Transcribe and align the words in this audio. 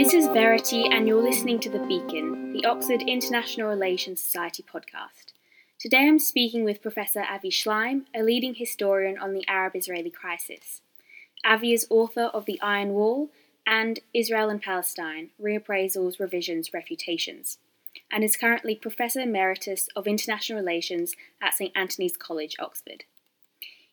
This 0.00 0.14
is 0.14 0.28
Verity, 0.28 0.86
and 0.86 1.06
you're 1.06 1.22
listening 1.22 1.60
to 1.60 1.68
The 1.68 1.80
Beacon, 1.80 2.54
the 2.54 2.64
Oxford 2.64 3.02
International 3.02 3.68
Relations 3.68 4.18
Society 4.22 4.62
podcast. 4.62 5.34
Today 5.78 6.08
I'm 6.08 6.18
speaking 6.18 6.64
with 6.64 6.80
Professor 6.80 7.22
Avi 7.22 7.50
Shlaim, 7.50 8.06
a 8.14 8.22
leading 8.22 8.54
historian 8.54 9.18
on 9.18 9.34
the 9.34 9.46
Arab 9.46 9.76
Israeli 9.76 10.08
crisis. 10.08 10.80
Avi 11.44 11.74
is 11.74 11.86
author 11.90 12.30
of 12.32 12.46
The 12.46 12.58
Iron 12.62 12.94
Wall 12.94 13.28
and 13.66 14.00
Israel 14.14 14.48
and 14.48 14.62
Palestine 14.62 15.32
Reappraisals, 15.38 16.18
Revisions, 16.18 16.72
Refutations, 16.72 17.58
and 18.10 18.24
is 18.24 18.38
currently 18.38 18.74
Professor 18.76 19.20
Emeritus 19.20 19.90
of 19.94 20.06
International 20.06 20.58
Relations 20.58 21.14
at 21.42 21.52
St 21.52 21.72
Antony's 21.76 22.16
College, 22.16 22.56
Oxford. 22.58 23.04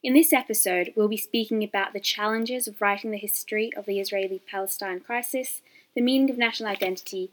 In 0.02 0.14
this 0.14 0.32
episode, 0.32 0.94
we'll 0.96 1.10
be 1.10 1.18
speaking 1.18 1.66
about 1.66 1.92
the 1.92 2.00
challenges 2.00 2.66
of 2.66 2.82
writing 2.82 3.12
the 3.12 3.18
history 3.18 3.74
of 3.76 3.86
the 3.86 4.00
Israeli 4.00 4.42
Palestine 4.50 5.02
crisis, 5.02 5.62
the 5.98 6.04
meaning 6.04 6.30
of 6.30 6.38
national 6.38 6.70
identity, 6.70 7.32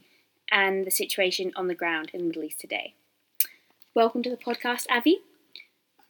and 0.51 0.87
the 0.87 0.91
situation 0.91 1.53
on 1.55 1.69
the 1.69 1.75
ground 1.75 2.11
in 2.15 2.21
the 2.21 2.27
Middle 2.29 2.45
East 2.45 2.59
today. 2.59 2.95
Welcome 3.95 4.23
to 4.23 4.31
the 4.31 4.39
podcast, 4.39 4.87
Avi. 4.91 5.19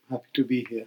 Happy 0.09 0.23
to 0.35 0.45
be 0.45 0.65
here. 0.71 0.87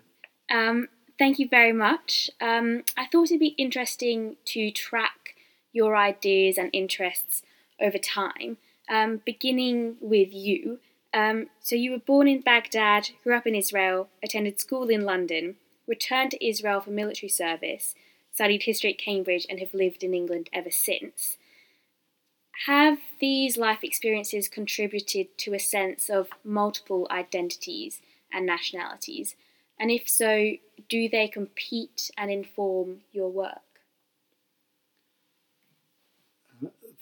Um, 0.50 0.88
thank 1.20 1.40
you 1.40 1.50
very 1.50 1.74
much. 1.74 2.32
Um, 2.40 2.84
I 2.96 3.08
thought 3.08 3.26
it'd 3.26 3.42
be 3.42 3.54
interesting 3.58 4.38
to 4.46 4.72
track 4.72 5.36
your 5.74 5.98
ideas 5.98 6.58
and 6.58 6.70
interests 6.72 7.42
over 7.82 7.98
time, 7.98 8.56
um, 8.90 9.20
beginning 9.26 9.98
with 10.00 10.30
you. 10.32 10.80
Um, 11.14 11.48
so, 11.60 11.76
you 11.76 11.92
were 11.92 12.00
born 12.00 12.30
in 12.30 12.40
Baghdad, 12.40 13.10
grew 13.26 13.36
up 13.36 13.46
in 13.46 13.56
Israel, 13.56 14.08
attended 14.24 14.62
school 14.62 14.88
in 14.88 15.02
London, 15.02 15.58
returned 15.86 16.32
to 16.32 16.48
Israel 16.48 16.80
for 16.80 16.92
military 16.92 17.30
service, 17.30 17.94
studied 18.34 18.64
history 18.64 18.94
at 18.94 18.98
Cambridge, 18.98 19.46
and 19.50 19.60
have 19.60 19.74
lived 19.74 20.02
in 20.02 20.14
England 20.14 20.50
ever 20.54 20.72
since. 20.72 21.36
Have 22.66 22.98
these 23.20 23.56
life 23.56 23.84
experiences 23.84 24.50
contributed 24.50 25.38
to 25.38 25.54
a 25.54 25.60
sense 25.60 26.10
of 26.10 26.30
multiple 26.44 27.08
identities 27.12 28.02
and 28.34 28.46
nationalities? 28.46 29.36
And 29.80 29.92
if 29.92 30.10
so, 30.10 30.54
do 30.90 31.08
they 31.08 31.28
compete 31.28 32.10
and 32.18 32.32
inform 32.32 33.02
your 33.12 33.30
work? 33.30 33.62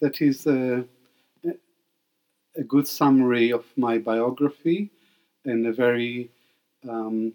That 0.01 0.21
is 0.21 0.45
a, 0.45 0.83
a 2.57 2.63
good 2.63 2.87
summary 2.87 3.51
of 3.51 3.63
my 3.77 3.97
biography 3.97 4.91
and 5.45 5.65
a 5.67 5.71
very 5.71 6.29
um, 6.87 7.33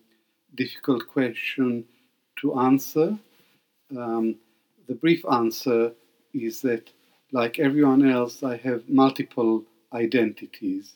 difficult 0.55 1.07
question 1.09 1.85
to 2.41 2.59
answer. 2.61 3.19
Um, 3.97 4.37
the 4.89 4.95
brief 4.95 5.25
answer 5.33 5.93
is 6.35 6.61
that, 6.61 6.91
like 7.33 7.59
everyone 7.59 8.09
else, 8.09 8.43
I 8.43 8.57
have 8.59 8.89
multiple 8.89 9.65
identities. 9.93 10.95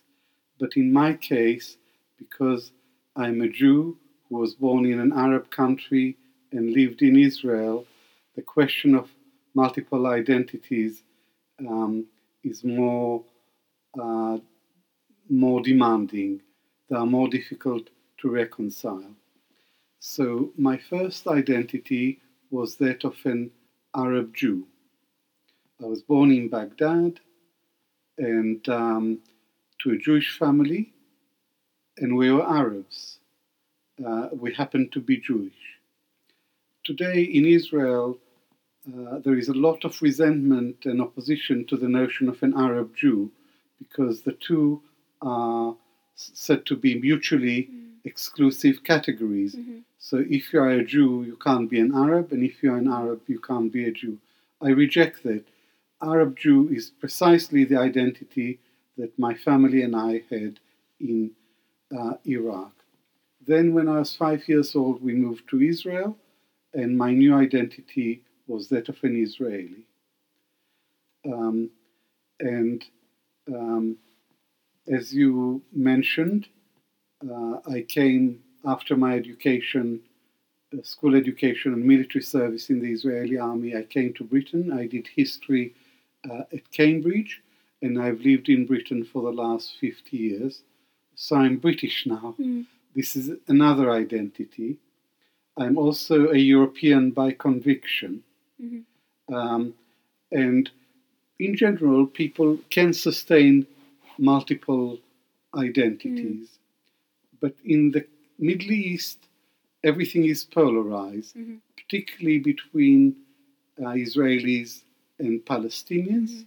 But 0.58 0.76
in 0.76 0.92
my 0.92 1.14
case, 1.14 1.76
because 2.18 2.72
I'm 3.16 3.40
a 3.40 3.48
Jew 3.48 3.96
who 4.28 4.38
was 4.38 4.54
born 4.54 4.86
in 4.86 5.00
an 5.00 5.12
Arab 5.12 5.50
country 5.50 6.16
and 6.52 6.72
lived 6.72 7.02
in 7.02 7.16
Israel, 7.16 7.86
the 8.36 8.42
question 8.42 8.94
of 8.94 9.08
multiple 9.54 10.06
identities 10.06 11.02
um, 11.60 12.06
is 12.42 12.64
more 12.64 13.22
uh, 14.00 14.38
more 15.30 15.62
demanding. 15.62 16.40
They 16.88 16.96
are 16.96 17.06
more 17.06 17.28
difficult 17.28 17.88
to 18.18 18.28
reconcile. 18.28 19.14
So 20.00 20.52
my 20.56 20.76
first 20.76 21.26
identity 21.26 22.20
was 22.50 22.76
that 22.76 23.04
of 23.04 23.16
an 23.24 23.50
Arab 23.96 24.34
Jew. 24.34 24.66
I 25.82 25.86
was 25.86 26.02
born 26.02 26.30
in 26.30 26.48
Baghdad 26.48 27.18
and 28.16 28.68
um, 28.68 29.18
to 29.80 29.90
a 29.90 29.98
Jewish 29.98 30.38
family, 30.38 30.92
and 31.98 32.16
we 32.16 32.30
were 32.30 32.48
Arabs. 32.48 33.18
Uh, 34.04 34.28
we 34.32 34.54
happened 34.54 34.92
to 34.92 35.00
be 35.00 35.16
Jewish. 35.16 35.52
Today 36.84 37.22
in 37.22 37.44
Israel, 37.44 38.18
uh, 38.86 39.18
there 39.18 39.36
is 39.36 39.48
a 39.48 39.54
lot 39.54 39.84
of 39.84 40.00
resentment 40.00 40.84
and 40.84 41.00
opposition 41.00 41.64
to 41.66 41.76
the 41.76 41.88
notion 41.88 42.28
of 42.28 42.42
an 42.42 42.54
Arab 42.56 42.94
Jew 42.96 43.32
because 43.78 44.22
the 44.22 44.32
two 44.32 44.80
are 45.22 45.74
said 46.14 46.64
to 46.66 46.76
be 46.76 47.00
mutually 47.00 47.68
mm. 47.72 47.90
exclusive 48.04 48.84
categories. 48.84 49.56
Mm-hmm. 49.56 49.78
So 49.98 50.24
if 50.28 50.52
you 50.52 50.60
are 50.60 50.70
a 50.70 50.84
Jew, 50.84 51.24
you 51.24 51.36
can't 51.36 51.68
be 51.68 51.80
an 51.80 51.92
Arab, 51.94 52.30
and 52.30 52.44
if 52.44 52.62
you 52.62 52.72
are 52.72 52.76
an 52.78 52.88
Arab, 52.88 53.22
you 53.26 53.40
can't 53.40 53.72
be 53.72 53.88
a 53.88 53.90
Jew. 53.90 54.18
I 54.62 54.68
reject 54.68 55.24
that. 55.24 55.44
Arab 56.02 56.36
Jew 56.36 56.68
is 56.70 56.90
precisely 56.90 57.64
the 57.64 57.78
identity 57.78 58.58
that 58.96 59.18
my 59.18 59.34
family 59.34 59.82
and 59.82 59.96
I 59.96 60.22
had 60.30 60.60
in 61.00 61.30
uh, 61.96 62.14
Iraq. 62.26 62.72
Then, 63.46 63.74
when 63.74 63.88
I 63.88 63.98
was 63.98 64.14
five 64.14 64.48
years 64.48 64.74
old, 64.74 65.02
we 65.02 65.12
moved 65.14 65.48
to 65.50 65.60
Israel, 65.60 66.16
and 66.72 66.96
my 66.96 67.12
new 67.12 67.34
identity 67.34 68.22
was 68.46 68.68
that 68.68 68.88
of 68.88 68.96
an 69.02 69.22
Israeli. 69.22 69.86
Um, 71.26 71.70
and 72.40 72.84
um, 73.48 73.96
as 74.88 75.14
you 75.14 75.62
mentioned, 75.72 76.48
uh, 77.30 77.58
I 77.66 77.82
came 77.82 78.42
after 78.64 78.96
my 78.96 79.14
education, 79.14 80.00
uh, 80.72 80.82
school 80.82 81.14
education 81.14 81.72
and 81.72 81.84
military 81.84 82.22
service 82.22 82.70
in 82.70 82.80
the 82.80 82.90
Israeli 82.90 83.38
army. 83.38 83.76
I 83.76 83.82
came 83.82 84.12
to 84.14 84.24
Britain. 84.24 84.72
I 84.72 84.86
did 84.86 85.06
history 85.06 85.74
uh, 86.28 86.44
at 86.52 86.70
Cambridge, 86.70 87.42
and 87.82 88.00
I've 88.00 88.20
lived 88.20 88.48
in 88.48 88.66
Britain 88.66 89.04
for 89.04 89.22
the 89.22 89.30
last 89.30 89.74
50 89.80 90.16
years. 90.16 90.62
So 91.14 91.36
I'm 91.36 91.58
British 91.58 92.06
now. 92.06 92.34
Mm. 92.40 92.66
This 92.94 93.16
is 93.16 93.36
another 93.48 93.90
identity. 93.90 94.78
I'm 95.56 95.76
also 95.78 96.30
a 96.30 96.36
European 96.36 97.10
by 97.10 97.32
conviction. 97.32 98.22
Mm-hmm. 98.62 99.34
Um, 99.34 99.74
and 100.32 100.70
in 101.38 101.56
general, 101.56 102.06
people 102.06 102.58
can 102.70 102.92
sustain 102.92 103.66
multiple 104.18 104.98
identities. 105.56 106.48
Mm. 106.48 106.58
But 107.40 107.54
in 107.64 107.90
the 107.90 108.06
Middle 108.38 108.72
East, 108.72 109.18
everything 109.82 110.24
is 110.24 110.44
polarized, 110.44 111.36
mm-hmm. 111.36 111.56
particularly 111.76 112.38
between 112.38 113.16
uh, 113.78 113.90
Israelis 113.90 114.83
and 115.18 115.44
Palestinians. 115.44 116.46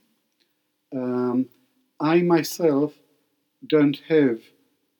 Mm-hmm. 0.93 0.97
Um, 0.97 1.49
I 1.99 2.21
myself 2.21 2.93
don't 3.65 3.99
have 4.07 4.39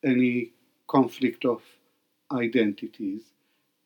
any 0.04 0.52
conflict 0.88 1.46
of 1.46 1.62
identities. 2.32 3.22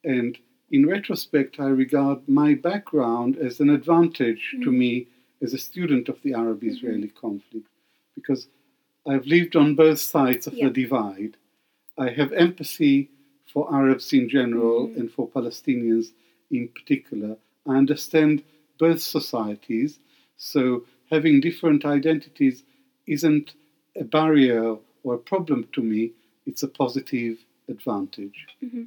And 0.03 0.37
in 0.71 0.87
retrospect, 0.87 1.59
I 1.59 1.65
regard 1.65 2.27
my 2.27 2.53
background 2.53 3.37
as 3.37 3.59
an 3.59 3.69
advantage 3.69 4.51
mm-hmm. 4.53 4.63
to 4.63 4.71
me 4.71 5.07
as 5.41 5.53
a 5.53 5.57
student 5.57 6.07
of 6.09 6.21
the 6.23 6.33
Arab 6.33 6.63
Israeli 6.63 7.07
mm-hmm. 7.07 7.19
conflict 7.19 7.67
because 8.15 8.47
I've 9.07 9.25
lived 9.25 9.55
on 9.55 9.75
both 9.75 9.99
sides 9.99 10.47
of 10.47 10.53
yeah. 10.53 10.67
the 10.67 10.73
divide. 10.73 11.37
I 11.97 12.09
have 12.09 12.31
empathy 12.33 13.09
for 13.51 13.73
Arabs 13.73 14.13
in 14.13 14.29
general 14.29 14.87
mm-hmm. 14.87 14.99
and 14.99 15.11
for 15.11 15.27
Palestinians 15.27 16.11
in 16.49 16.67
particular. 16.69 17.37
I 17.67 17.75
understand 17.75 18.43
both 18.85 19.01
societies, 19.01 19.99
so 20.37 20.83
having 21.09 21.39
different 21.39 21.85
identities 21.85 22.63
isn't 23.07 23.53
a 23.95 24.03
barrier 24.03 24.77
or 25.03 25.13
a 25.13 25.25
problem 25.31 25.67
to 25.73 25.81
me, 25.81 26.11
it's 26.45 26.63
a 26.63 26.67
positive 26.67 27.37
advantage. 27.69 28.47
Mm-hmm 28.63 28.83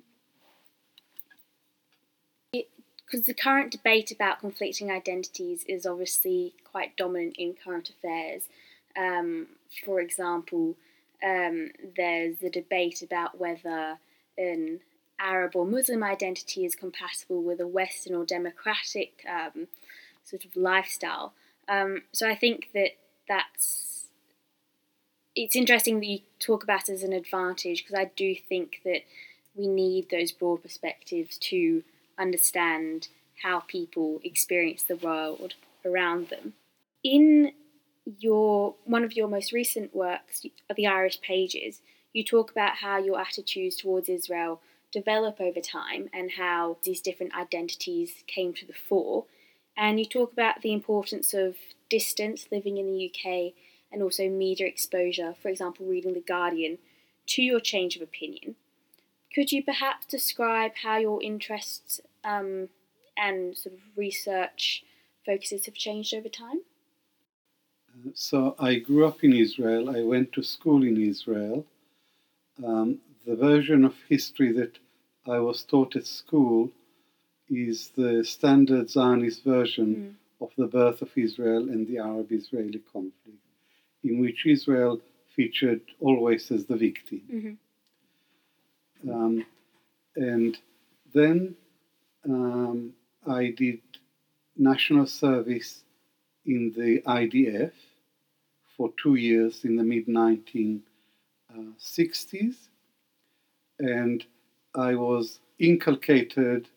because 3.14 3.26
the 3.26 3.34
current 3.34 3.70
debate 3.70 4.10
about 4.10 4.40
conflicting 4.40 4.90
identities 4.90 5.64
is 5.68 5.86
obviously 5.86 6.52
quite 6.64 6.96
dominant 6.96 7.36
in 7.38 7.54
current 7.54 7.88
affairs. 7.88 8.48
Um, 8.96 9.46
for 9.84 10.00
example, 10.00 10.74
um, 11.24 11.70
there's 11.96 12.42
a 12.42 12.50
debate 12.50 13.02
about 13.02 13.38
whether 13.38 13.98
an 14.36 14.80
Arab 15.24 15.56
or 15.56 15.66
Muslim 15.66 16.04
identity 16.04 16.64
is 16.64 16.74
compatible 16.74 17.42
with 17.42 17.58
a 17.58 17.66
Western 17.66 18.14
or 18.14 18.24
democratic 18.24 19.24
um, 19.28 19.66
sort 20.22 20.44
of 20.44 20.54
lifestyle. 20.54 21.32
Um, 21.66 22.02
so 22.12 22.28
I 22.28 22.36
think 22.36 22.68
that 22.74 22.90
that's 23.26 24.08
it's 25.34 25.56
interesting 25.56 25.98
that 25.98 26.06
you 26.06 26.20
talk 26.38 26.62
about 26.62 26.88
as 26.88 27.02
an 27.02 27.12
advantage 27.12 27.82
because 27.82 27.98
I 27.98 28.10
do 28.16 28.36
think 28.36 28.80
that 28.84 29.00
we 29.56 29.66
need 29.66 30.10
those 30.10 30.30
broad 30.30 30.62
perspectives 30.62 31.38
to 31.38 31.82
understand 32.18 33.08
how 33.42 33.60
people 33.60 34.20
experience 34.22 34.84
the 34.84 34.96
world 34.96 35.54
around 35.84 36.28
them. 36.28 36.52
In 37.02 37.52
your 38.18 38.74
one 38.84 39.04
of 39.04 39.16
your 39.16 39.28
most 39.28 39.52
recent 39.52 39.94
works, 39.94 40.44
The 40.74 40.86
Irish 40.86 41.20
Pages, 41.20 41.80
you 42.12 42.22
talk 42.22 42.50
about 42.50 42.76
how 42.76 42.98
your 42.98 43.20
attitudes 43.20 43.76
towards 43.76 44.08
Israel 44.08 44.60
develop 44.94 45.40
over 45.40 45.60
time 45.60 46.08
and 46.12 46.30
how 46.38 46.78
these 46.84 47.00
different 47.00 47.34
identities 47.34 48.22
came 48.28 48.54
to 48.54 48.64
the 48.64 48.72
fore. 48.72 49.24
And 49.76 49.98
you 49.98 50.06
talk 50.06 50.32
about 50.32 50.62
the 50.62 50.72
importance 50.72 51.34
of 51.34 51.56
distance 51.90 52.46
living 52.52 52.78
in 52.78 52.86
the 52.86 53.10
UK 53.10 53.52
and 53.92 54.02
also 54.02 54.28
media 54.28 54.66
exposure, 54.66 55.34
for 55.42 55.48
example, 55.48 55.84
reading 55.84 56.14
The 56.14 56.20
Guardian, 56.20 56.78
to 57.26 57.42
your 57.42 57.60
change 57.60 57.96
of 57.96 58.02
opinion. 58.02 58.54
Could 59.34 59.50
you 59.50 59.64
perhaps 59.64 60.06
describe 60.06 60.72
how 60.84 60.96
your 60.98 61.20
interests 61.20 62.00
um, 62.22 62.68
and 63.16 63.56
sort 63.56 63.74
of 63.74 63.80
research 63.96 64.84
focuses 65.26 65.66
have 65.66 65.74
changed 65.74 66.14
over 66.14 66.28
time? 66.28 66.60
So 68.14 68.54
I 68.60 68.76
grew 68.76 69.06
up 69.06 69.24
in 69.24 69.32
Israel. 69.32 69.90
I 69.96 70.02
went 70.02 70.32
to 70.32 70.42
school 70.42 70.84
in 70.84 71.00
Israel. 71.00 71.66
Um, 72.64 72.98
the 73.26 73.36
version 73.36 73.84
of 73.84 73.94
history 74.08 74.52
that 74.52 74.78
I 75.26 75.38
was 75.38 75.62
taught 75.62 75.96
at 75.96 76.06
school 76.06 76.70
is 77.48 77.88
the 77.96 78.22
standard 78.24 78.90
Zionist 78.90 79.42
version 79.44 79.96
mm. 79.96 80.14
of 80.44 80.50
the 80.56 80.66
birth 80.66 81.02
of 81.02 81.10
Israel 81.16 81.68
and 81.68 81.86
the 81.86 81.98
Arab 81.98 82.32
Israeli 82.32 82.80
conflict, 82.92 83.38
in 84.02 84.20
which 84.20 84.46
Israel 84.46 85.00
featured 85.34 85.82
always 86.00 86.50
as 86.50 86.66
the 86.66 86.76
victim. 86.76 87.22
Mm-hmm. 87.32 87.54
Um, 89.10 89.46
and 90.16 90.58
then 91.12 91.54
um, 92.28 92.94
I 93.26 93.50
did 93.50 93.80
national 94.56 95.06
service 95.06 95.82
in 96.44 96.72
the 96.76 97.00
IDF 97.06 97.72
for 98.76 98.92
two 99.02 99.14
years 99.14 99.64
in 99.64 99.76
the 99.76 99.84
mid 99.84 100.06
1960s, 100.06 102.56
and 103.78 104.24
I 104.74 104.94
was 104.94 105.40
inculcated 105.58 106.68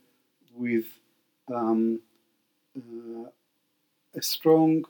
with 0.53 0.85
um, 1.53 1.99
uh, 2.77 3.29
a 4.15 4.21
strong 4.21 4.85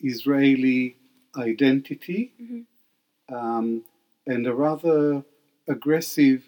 Israeli 0.00 0.96
identity 1.36 2.32
mm-hmm. 2.40 3.34
um, 3.34 3.84
and 4.26 4.46
a 4.46 4.54
rather 4.54 5.24
aggressive 5.68 6.44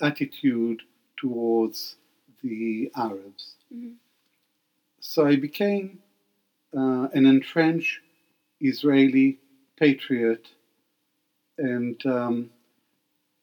attitude 0.00 0.82
towards 1.16 1.96
the 2.42 2.90
Arabs. 2.96 3.54
Mm-hmm. 3.74 3.92
So 5.00 5.26
I 5.26 5.36
became 5.36 6.00
uh, 6.76 7.08
an 7.12 7.26
entrenched 7.26 8.00
Israeli 8.60 9.38
patriot, 9.78 10.48
and 11.58 12.04
um, 12.06 12.50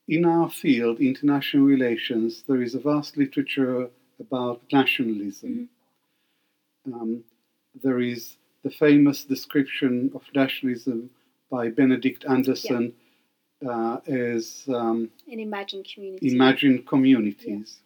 in 0.08 0.26
our 0.26 0.50
field, 0.50 1.00
international 1.00 1.64
relations, 1.64 2.44
there 2.48 2.62
is 2.62 2.76
a 2.76 2.80
vast 2.80 3.18
literature 3.18 3.90
about 4.20 4.62
nationalism. 4.72 5.70
Mm-hmm. 6.88 6.94
Um, 6.94 7.24
there 7.82 8.00
is 8.00 8.38
the 8.64 8.72
famous 8.72 9.24
description 9.24 10.12
of 10.14 10.24
nationalism 10.34 11.10
by 11.50 11.70
Benedict 11.70 12.26
Anderson 12.28 12.94
yeah. 13.62 13.70
uh, 13.70 14.00
as 14.08 14.64
um, 14.68 15.10
an 15.32 15.40
imagined 15.40 15.88
community. 15.94 16.34
Imagined 16.34 16.88
communities. 16.88 17.80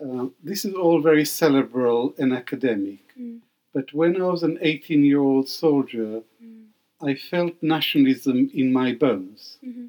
Yeah. 0.00 0.06
Uh, 0.06 0.26
this 0.42 0.64
is 0.64 0.74
all 0.74 1.00
very 1.00 1.24
cerebral 1.24 2.14
and 2.18 2.32
academic. 2.32 3.00
Mm. 3.20 3.40
But 3.74 3.92
when 3.92 4.20
I 4.20 4.24
was 4.24 4.42
an 4.42 4.58
18 4.60 5.04
year 5.04 5.20
old 5.20 5.48
soldier, 5.48 6.22
mm. 6.42 6.64
I 7.02 7.14
felt 7.14 7.54
nationalism 7.62 8.50
in 8.54 8.72
my 8.72 8.94
bones. 8.94 9.58
Mm-hmm. 9.64 9.86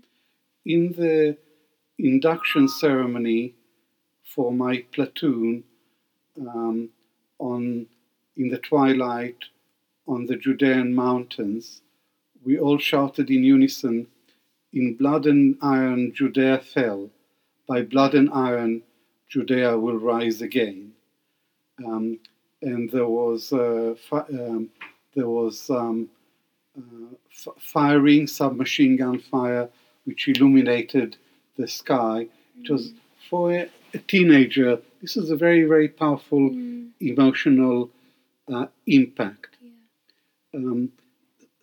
In 0.66 0.92
the 0.92 1.38
induction 1.98 2.68
ceremony 2.68 3.56
for 4.24 4.52
my 4.52 4.86
platoon 4.92 5.64
um, 6.40 6.90
on 7.40 7.88
in 8.38 8.50
the 8.50 8.60
twilight 8.60 9.38
on 10.08 10.26
the 10.26 10.36
Judean 10.36 10.94
mountains, 10.94 11.82
we 12.44 12.60
all 12.60 12.78
shouted 12.78 13.30
in 13.30 13.44
unison, 13.44 14.08
In 14.74 14.96
blood 14.96 15.26
and 15.26 15.58
iron 15.62 16.14
Judea 16.14 16.60
fell, 16.60 17.10
by 17.68 17.82
blood 17.82 18.14
and 18.14 18.30
iron 18.32 18.84
Judea 19.30 19.78
will 19.78 19.98
rise 19.98 20.42
again. 20.42 20.94
Um, 21.84 22.20
and 22.62 22.90
there 22.92 23.08
was 23.08 23.52
uh, 23.52 23.96
fi- 24.10 24.30
um, 24.32 24.70
there 25.16 25.28
was 25.28 25.70
um, 25.70 26.10
uh, 26.78 27.16
f- 27.32 27.56
firing, 27.60 28.28
submachine 28.28 28.98
gun 28.98 29.20
fire, 29.20 29.70
which 30.06 30.28
illuminated 30.28 31.18
the 31.58 31.68
sky. 31.68 32.28
It 32.62 32.70
was 32.70 32.94
for 33.30 33.52
a, 33.52 33.70
a, 33.94 33.98
teenager. 34.00 34.80
This 35.02 35.16
was 35.16 35.32
a 35.32 35.36
very 35.36 35.64
very 35.64 35.88
powerful 35.88 36.50
mm. 36.50 36.90
emotional 37.00 37.90
uh, 38.52 38.68
impact. 38.88 39.58
Yeah. 39.62 40.60
Um, 40.60 40.92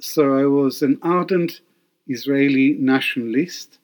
so 0.00 0.38
I 0.38 0.44
was 0.46 0.82
an 0.82 0.98
ardent 1.02 1.60
Israeli 2.06 2.76
nationalist, 2.78 3.78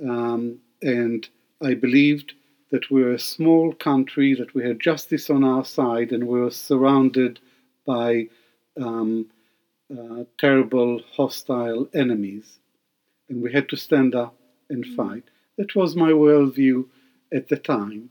um, 0.00 0.58
and 0.80 1.28
I 1.62 1.74
believed 1.74 2.32
that 2.70 2.90
we 2.90 3.02
were 3.02 3.12
a 3.12 3.18
small 3.18 3.74
country, 3.74 4.34
that 4.34 4.54
we 4.54 4.64
had 4.64 4.80
justice 4.80 5.28
on 5.28 5.44
our 5.44 5.64
side, 5.64 6.10
and 6.10 6.26
we 6.26 6.40
were 6.40 6.50
surrounded 6.50 7.38
by 7.86 8.28
um, 8.80 9.26
uh, 9.92 10.24
terrible, 10.38 11.00
hostile 11.12 11.88
enemies. 11.94 12.58
And 13.32 13.42
we 13.42 13.50
had 13.50 13.70
to 13.70 13.76
stand 13.76 14.14
up 14.14 14.34
and 14.68 14.84
mm. 14.84 14.94
fight. 14.94 15.24
That 15.56 15.74
was 15.74 15.96
my 15.96 16.10
worldview 16.10 16.84
at 17.32 17.48
the 17.48 17.56
time. 17.56 18.10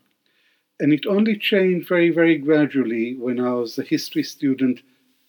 And 0.79 0.91
it 0.91 1.05
only 1.05 1.37
changed 1.37 1.87
very, 1.87 2.09
very 2.09 2.39
gradually 2.39 3.15
when 3.15 3.39
I 3.39 3.53
was 3.53 3.77
a 3.77 3.83
history 3.83 4.23
student 4.23 4.81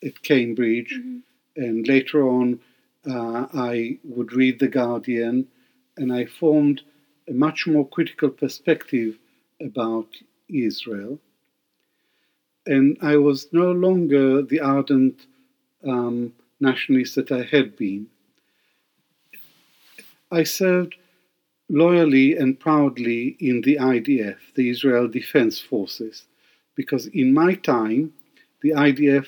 at 0.02 0.22
Cambridge. 0.22 0.98
Mm-hmm. 0.98 1.18
And 1.56 1.86
later 1.86 2.26
on, 2.26 2.60
uh, 3.06 3.48
I 3.52 3.98
would 4.02 4.32
read 4.32 4.60
The 4.60 4.68
Guardian, 4.68 5.48
and 5.98 6.10
I 6.10 6.24
formed 6.24 6.80
a 7.28 7.34
much 7.34 7.66
more 7.66 7.86
critical 7.86 8.30
perspective 8.30 9.18
about 9.60 10.08
Israel. 10.48 11.18
And 12.64 12.96
I 13.02 13.16
was 13.16 13.52
no 13.52 13.72
longer 13.72 14.40
the 14.40 14.60
ardent 14.60 15.26
um, 15.86 16.32
nationalist 16.60 17.16
that 17.16 17.30
I 17.30 17.42
had 17.42 17.76
been. 17.76 18.06
I 20.32 20.44
served 20.44 20.94
loyally 21.68 22.36
and 22.36 22.58
proudly 22.58 23.36
in 23.38 23.60
the 23.60 23.76
IDF, 23.76 24.38
the 24.54 24.70
Israel 24.70 25.06
Defense 25.06 25.60
Forces, 25.60 26.24
because 26.74 27.06
in 27.08 27.34
my 27.34 27.54
time, 27.54 28.14
the 28.62 28.70
IDF 28.70 29.26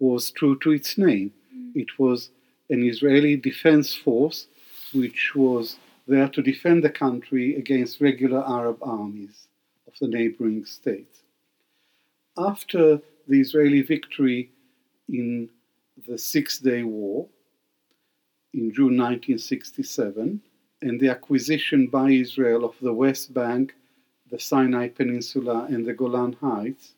was 0.00 0.32
true 0.32 0.58
to 0.58 0.72
its 0.72 0.98
name. 0.98 1.32
Mm. 1.54 1.76
It 1.76 1.96
was 1.96 2.30
an 2.70 2.82
Israeli 2.82 3.36
defense 3.36 3.94
force 3.94 4.48
which 4.92 5.32
was 5.36 5.76
there 6.08 6.28
to 6.28 6.42
defend 6.42 6.82
the 6.82 6.90
country 6.90 7.54
against 7.54 8.00
regular 8.00 8.42
Arab 8.44 8.78
armies 8.82 9.46
of 9.86 9.92
the 10.00 10.08
neighboring 10.08 10.64
states. 10.64 11.20
After 12.36 13.00
the 13.28 13.40
Israeli 13.40 13.82
victory 13.82 14.50
in 15.08 15.48
the 16.08 16.18
Six 16.18 16.58
Day 16.58 16.82
War 16.82 17.28
in 18.54 18.72
June 18.72 18.96
1967 18.96 20.40
and 20.82 21.00
the 21.00 21.08
acquisition 21.08 21.86
by 21.86 22.10
Israel 22.10 22.64
of 22.64 22.74
the 22.80 22.92
West 22.92 23.32
Bank, 23.32 23.74
the 24.30 24.38
Sinai 24.38 24.88
Peninsula, 24.88 25.66
and 25.70 25.86
the 25.86 25.94
Golan 25.94 26.34
Heights, 26.40 26.94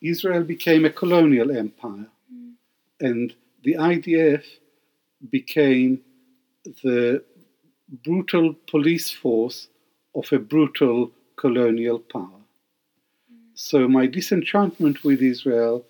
Israel 0.00 0.42
became 0.42 0.84
a 0.84 0.90
colonial 0.90 1.56
empire, 1.56 2.08
mm. 2.32 2.52
and 3.00 3.34
the 3.62 3.74
IDF 3.74 4.42
became 5.30 6.00
the 6.82 7.22
brutal 8.04 8.54
police 8.66 9.10
force 9.10 9.68
of 10.14 10.32
a 10.32 10.38
brutal 10.38 11.12
colonial 11.36 11.98
power. 11.98 12.42
So 13.54 13.86
my 13.86 14.06
disenchantment 14.06 15.04
with 15.04 15.22
Israel 15.22 15.84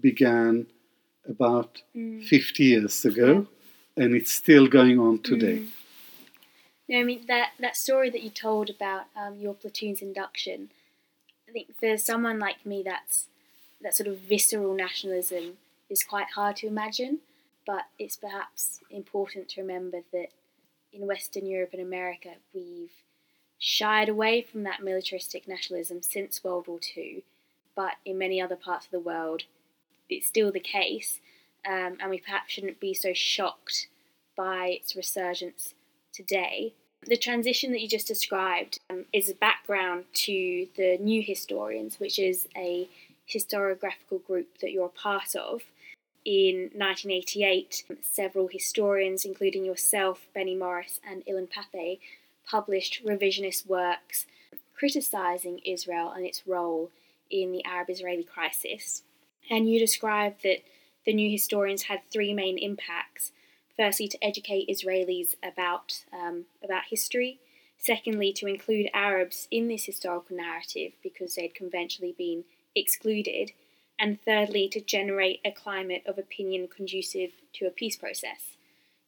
began 0.00 0.66
about 1.28 1.82
mm. 1.96 2.24
50 2.24 2.64
years 2.64 3.04
ago. 3.04 3.46
And 3.96 4.14
it's 4.14 4.32
still 4.32 4.66
going 4.66 4.98
on 4.98 5.20
today. 5.20 5.58
Mm. 5.58 5.68
No, 6.88 7.00
I 7.00 7.02
mean 7.02 7.24
that 7.26 7.50
that 7.58 7.76
story 7.76 8.10
that 8.10 8.22
you 8.22 8.30
told 8.30 8.70
about 8.70 9.06
um, 9.16 9.38
your 9.38 9.54
platoon's 9.54 10.02
induction. 10.02 10.70
I 11.48 11.52
think 11.52 11.78
for 11.78 11.96
someone 11.96 12.38
like 12.38 12.64
me, 12.64 12.82
that's 12.84 13.26
that 13.82 13.94
sort 13.94 14.08
of 14.08 14.18
visceral 14.18 14.74
nationalism 14.74 15.58
is 15.88 16.04
quite 16.04 16.30
hard 16.34 16.56
to 16.56 16.66
imagine. 16.66 17.18
But 17.66 17.86
it's 17.98 18.16
perhaps 18.16 18.80
important 18.90 19.48
to 19.50 19.60
remember 19.60 19.98
that 20.12 20.28
in 20.92 21.06
Western 21.06 21.46
Europe 21.46 21.70
and 21.72 21.82
America, 21.82 22.34
we've 22.54 22.92
shied 23.58 24.08
away 24.08 24.42
from 24.42 24.62
that 24.62 24.82
militaristic 24.82 25.48
nationalism 25.48 26.02
since 26.02 26.44
World 26.44 26.68
War 26.68 26.78
II, 26.96 27.24
but 27.74 27.94
in 28.04 28.18
many 28.18 28.40
other 28.40 28.56
parts 28.56 28.86
of 28.86 28.92
the 28.92 29.00
world, 29.00 29.42
it's 30.08 30.28
still 30.28 30.52
the 30.52 30.60
case, 30.60 31.18
um, 31.66 31.96
and 32.00 32.10
we 32.10 32.18
perhaps 32.18 32.52
shouldn't 32.52 32.80
be 32.80 32.94
so 32.94 33.12
shocked 33.12 33.88
by 34.36 34.78
its 34.80 34.94
resurgence 34.94 35.74
today. 36.12 36.74
The 37.06 37.16
transition 37.16 37.72
that 37.72 37.80
you 37.80 37.88
just 37.88 38.06
described 38.06 38.80
um, 38.90 39.04
is 39.12 39.28
a 39.28 39.34
background 39.34 40.04
to 40.14 40.66
the 40.76 40.98
New 40.98 41.22
Historians, 41.22 42.00
which 42.00 42.18
is 42.18 42.48
a 42.56 42.88
historiographical 43.32 44.24
group 44.26 44.58
that 44.60 44.72
you're 44.72 44.86
a 44.86 44.88
part 44.88 45.34
of. 45.34 45.62
In 46.24 46.70
1988, 46.74 47.84
several 48.02 48.48
historians, 48.48 49.24
including 49.24 49.64
yourself, 49.64 50.26
Benny 50.34 50.56
Morris, 50.56 51.00
and 51.08 51.24
Ilan 51.26 51.48
Pappé, 51.48 51.98
published 52.44 53.04
revisionist 53.04 53.66
works 53.66 54.26
criticising 54.76 55.60
Israel 55.64 56.12
and 56.14 56.26
its 56.26 56.46
role 56.46 56.90
in 57.30 57.52
the 57.52 57.64
Arab 57.64 57.90
Israeli 57.90 58.24
crisis. 58.24 59.02
And 59.50 59.70
you 59.70 59.78
described 59.78 60.42
that 60.42 60.62
the 61.06 61.14
new 61.14 61.30
historians 61.30 61.84
had 61.84 62.00
three 62.10 62.34
main 62.34 62.58
impacts. 62.58 63.32
Firstly, 63.76 64.08
to 64.08 64.24
educate 64.24 64.68
Israelis 64.68 65.36
about, 65.42 66.04
um, 66.12 66.46
about 66.62 66.84
history. 66.90 67.38
Secondly, 67.78 68.32
to 68.32 68.46
include 68.46 68.88
Arabs 68.92 69.46
in 69.50 69.68
this 69.68 69.84
historical 69.84 70.36
narrative 70.36 70.92
because 71.02 71.34
they'd 71.34 71.54
conventionally 71.54 72.14
been 72.16 72.44
excluded. 72.74 73.52
And 73.98 74.20
thirdly, 74.20 74.68
to 74.70 74.80
generate 74.80 75.40
a 75.44 75.50
climate 75.50 76.02
of 76.06 76.18
opinion 76.18 76.68
conducive 76.68 77.32
to 77.54 77.66
a 77.66 77.70
peace 77.70 77.96
process. 77.96 78.56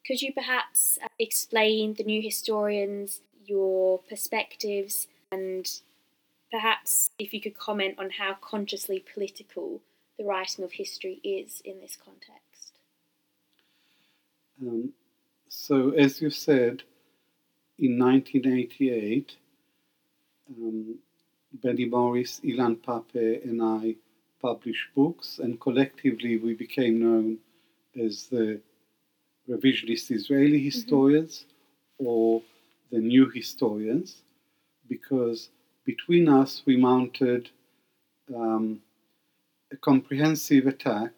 Could 0.06 0.22
you 0.22 0.32
perhaps 0.32 0.98
uh, 1.02 1.08
explain 1.18 1.94
the 1.94 2.04
new 2.04 2.22
historians, 2.22 3.20
your 3.44 3.98
perspectives, 4.08 5.06
and 5.30 5.68
perhaps 6.50 7.10
if 7.18 7.34
you 7.34 7.40
could 7.40 7.58
comment 7.58 7.96
on 7.98 8.10
how 8.10 8.34
consciously 8.40 9.04
political 9.12 9.80
the 10.18 10.24
writing 10.24 10.64
of 10.64 10.72
history 10.72 11.20
is 11.22 11.62
in 11.64 11.80
this 11.80 11.96
context. 11.96 12.72
Um, 14.60 14.92
so, 15.48 15.90
as 15.90 16.20
you 16.20 16.30
said, 16.30 16.82
in 17.78 17.98
1988, 17.98 19.36
um, 20.50 20.98
Benny 21.52 21.84
Morris, 21.84 22.40
Ilan 22.44 22.76
Pappé, 22.78 23.42
and 23.44 23.62
I 23.62 23.94
published 24.42 24.94
books, 24.94 25.38
and 25.38 25.60
collectively 25.60 26.36
we 26.36 26.54
became 26.54 27.00
known 27.00 27.38
as 28.00 28.26
the 28.26 28.60
revisionist 29.48 30.10
Israeli 30.10 30.58
mm-hmm. 30.58 30.64
historians 30.64 31.44
mm-hmm. 32.00 32.06
or 32.06 32.42
the 32.90 32.98
new 32.98 33.28
historians 33.30 34.22
because 34.88 35.48
between 35.84 36.28
us 36.28 36.62
we 36.66 36.76
mounted 36.76 37.50
um, 38.34 38.80
a 39.72 39.76
comprehensive 39.76 40.66
attack 40.66 41.12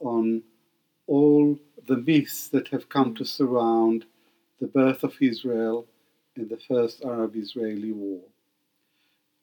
on 0.00 0.42
all 1.06 1.58
the 1.86 1.96
myths 1.96 2.48
that 2.48 2.68
have 2.68 2.88
come 2.88 3.14
to 3.14 3.24
surround 3.24 4.04
the 4.60 4.66
birth 4.66 5.02
of 5.02 5.14
Israel 5.20 5.86
and 6.36 6.48
the 6.48 6.60
first 6.68 7.04
Arab 7.04 7.34
Israeli 7.34 7.92
war. 7.92 8.20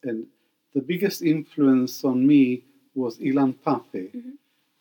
And 0.03 0.27
the 0.73 0.81
biggest 0.81 1.21
influence 1.21 2.03
on 2.03 2.25
me 2.25 2.63
was 2.95 3.17
Ilan 3.19 3.55
Pappé, 3.65 4.15
mm-hmm. 4.15 4.31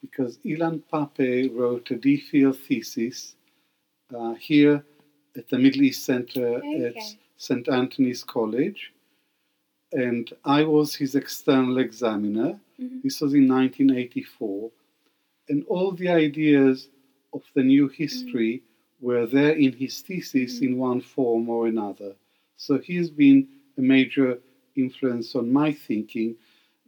because 0.01 0.39
Ilan 0.39 0.83
Pappé 0.93 1.51
wrote 1.55 1.91
a 1.91 1.95
DPhil 1.95 2.57
thesis 2.57 3.35
uh, 4.17 4.35
here 4.35 4.85
at 5.37 5.49
the 5.49 5.59
Middle 5.59 5.83
East 5.83 6.05
Center 6.05 6.57
okay. 6.59 6.87
at 6.87 7.03
St. 7.37 7.69
Antony's 7.69 8.25
College, 8.25 8.93
and 9.93 10.33
I 10.45 10.63
was 10.65 10.95
his 10.95 11.15
external 11.15 11.79
examiner. 11.79 12.59
Mm-hmm. 12.81 13.01
This 13.05 13.21
was 13.21 13.35
in 13.35 13.49
1984, 13.49 14.71
and 15.49 15.65
all 15.69 15.93
the 15.93 16.09
ideas 16.09 16.89
of 17.33 17.43
the 17.55 17.63
new 17.63 17.89
history 17.89 18.63
mm-hmm. 18.63 19.07
were 19.07 19.27
there 19.27 19.53
in 19.53 19.73
his 19.73 20.01
thesis 20.01 20.57
mm-hmm. 20.57 20.65
in 20.65 20.79
one 20.79 21.01
form 21.01 21.49
or 21.49 21.67
another. 21.67 22.15
So 22.57 22.79
he's 22.79 23.11
been 23.11 23.49
a 23.79 23.83
major 23.83 24.39
influence 24.77 25.35
on 25.35 25.53
my 25.53 25.73
thinking. 25.73 26.37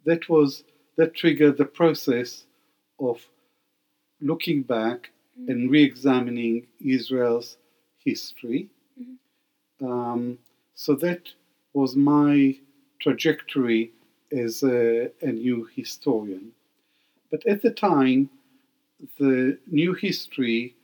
That 0.04 0.28
was 0.28 0.64
that 0.96 1.14
triggered 1.14 1.56
the 1.56 1.64
process 1.64 2.46
of 2.98 3.20
looking 4.20 4.62
back 4.62 5.10
mm-hmm. 5.38 5.50
and 5.50 5.70
re-examining 5.70 6.66
Israel's 6.80 7.56
history 8.04 8.68
um, 9.80 10.38
so 10.74 10.94
that 10.96 11.28
was 11.72 11.96
my 11.96 12.56
trajectory 13.00 13.92
as 14.32 14.62
a, 14.62 15.10
a, 15.22 15.32
new 15.32 15.68
historian. 15.74 16.52
But 17.30 17.46
at 17.46 17.62
the 17.62 17.70
time, 17.70 18.30
the 19.18 19.58
new 19.70 19.94
history 19.94 20.74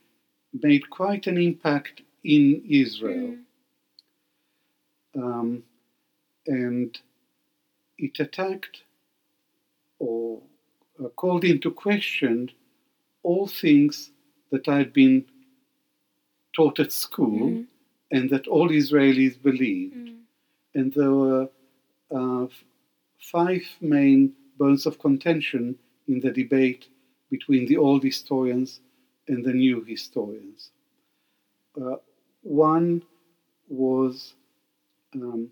made 0.61 0.89
quite 0.89 1.27
an 1.27 1.37
impact 1.37 2.01
in 2.23 2.63
Israel. 2.67 3.35
Mm. 5.15 5.23
Um, 5.23 5.63
and 6.47 6.97
it 7.97 8.19
attacked 8.19 8.83
or 9.99 10.41
uh, 11.03 11.09
called 11.09 11.43
into 11.43 11.71
question 11.71 12.51
all 13.23 13.47
things 13.47 14.11
that 14.51 14.67
I 14.67 14.77
had 14.77 14.93
been 14.93 15.25
taught 16.53 16.79
at 16.79 16.91
school. 16.91 17.49
Mm 17.49 17.67
and 18.11 18.29
that 18.29 18.47
all 18.47 18.69
Israelis 18.69 19.41
believed. 19.41 19.95
Mm. 19.95 20.17
And 20.73 20.93
there 20.93 21.11
were 21.11 21.49
uh, 22.11 22.47
five 23.31 23.65
main 23.81 24.33
bones 24.57 24.85
of 24.85 24.99
contention 24.99 25.75
in 26.07 26.19
the 26.19 26.31
debate 26.31 26.87
between 27.29 27.65
the 27.67 27.77
old 27.77 28.03
historians 28.03 28.81
and 29.27 29.43
the 29.43 29.53
new 29.53 29.83
historians. 29.83 30.69
Uh, 31.79 31.95
one 32.43 33.01
was 33.67 34.35
um, 35.15 35.49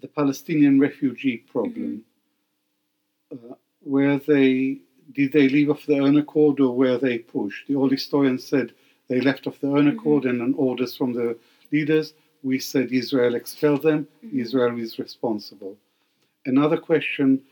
the 0.00 0.08
Palestinian 0.08 0.80
refugee 0.80 1.36
problem, 1.36 2.02
mm-hmm. 3.32 3.52
uh, 3.52 3.54
where 3.80 4.18
they 4.18 4.78
did 5.12 5.32
they 5.32 5.48
leave 5.48 5.68
of 5.68 5.84
their 5.86 6.02
own 6.02 6.16
accord 6.18 6.58
or 6.58 6.74
were 6.74 6.98
they 6.98 7.18
pushed? 7.18 7.68
The 7.68 7.76
old 7.76 7.92
historians 7.92 8.44
said 8.44 8.72
they 9.08 9.20
left 9.20 9.46
of 9.46 9.60
their 9.60 9.76
own 9.76 9.88
accord 9.88 10.24
mm-hmm. 10.24 10.42
and 10.42 10.42
on 10.42 10.54
orders 10.54 10.96
from 10.96 11.12
the 11.12 11.38
leaders. 11.70 12.14
We 12.42 12.58
said 12.58 12.90
Israel 12.90 13.34
expelled 13.34 13.82
them, 13.82 14.08
mm-hmm. 14.24 14.40
Israel 14.40 14.78
is 14.78 14.98
responsible. 14.98 15.76
Another 16.46 16.76
question, 16.76 17.42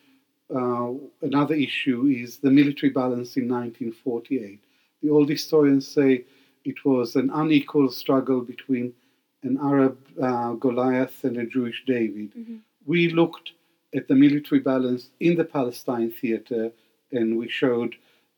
uh, 0.55 0.93
another 1.23 1.55
issue 1.55 2.07
is 2.07 2.39
the 2.39 2.51
military 2.51 2.91
balance 2.91 3.37
in 3.37 3.49
1948. 3.49 4.61
The 5.03 5.11
old 5.11 5.29
historians 5.29 5.87
say 5.87 6.25
it 6.65 6.85
was 6.85 7.17
an 7.17 7.31
unequal 7.35 7.91
struggle 7.91 8.41
between 8.41 8.95
an 9.43 9.59
Arab 9.63 9.99
uh, 10.23 10.53
Goliath 10.53 11.25
and 11.25 11.37
a 11.37 11.45
Jewish 11.45 11.83
David. 11.87 12.33
Mm-hmm. 12.35 12.57
We 12.87 13.11
looked 13.11 13.53
at 13.95 14.09
the 14.09 14.15
military 14.15 14.61
balance 14.61 15.11
in 15.21 15.37
the 15.37 15.45
Palestine 15.45 16.11
theater 16.11 16.73
and 17.13 17.37
we 17.37 17.49
showed 17.49 17.95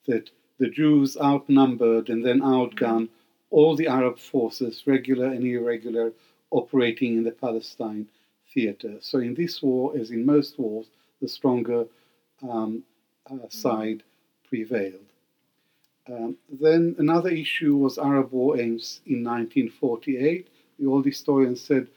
that 0.06 0.30
the 0.58 0.68
Jews 0.68 1.16
outnumbered 1.16 2.08
and 2.08 2.24
then 2.24 2.40
outgunned 2.40 3.08
all 3.50 3.76
the 3.76 3.86
Arab 3.86 4.18
forces, 4.18 4.82
regular 4.86 5.26
and 5.26 5.44
irregular, 5.44 6.12
operating 6.50 7.16
in 7.16 7.24
the 7.24 7.32
Palestine 7.32 8.08
theater. 8.56 8.94
So, 9.00 9.18
in 9.18 9.34
this 9.34 9.62
war, 9.62 9.84
as 10.00 10.10
in 10.10 10.24
most 10.24 10.58
wars, 10.58 10.86
the 11.20 11.28
stronger 11.28 11.84
um, 12.42 12.82
uh, 13.30 13.48
side 13.48 14.02
prevailed. 14.48 15.08
Um, 16.08 16.36
then 16.48 16.94
another 16.98 17.30
issue 17.30 17.76
was 17.76 17.98
Arab 17.98 18.32
war 18.32 18.58
aims 18.60 19.00
in 19.06 19.24
1948. 19.24 20.48
The 20.78 20.86
old 20.86 21.04
historian 21.04 21.56
said 21.56 21.88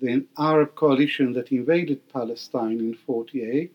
the 0.00 0.24
Arab 0.38 0.74
coalition 0.74 1.32
that 1.32 1.52
invaded 1.52 2.00
Palestine 2.12 2.80
in 2.80 2.94
48 2.94 3.74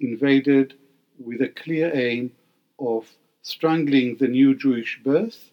invaded 0.00 0.74
with 1.18 1.40
a 1.40 1.48
clear 1.48 1.90
aim 1.94 2.32
of 2.78 3.06
strangling 3.42 4.16
the 4.16 4.28
new 4.28 4.54
Jewish 4.54 5.00
birth 5.02 5.50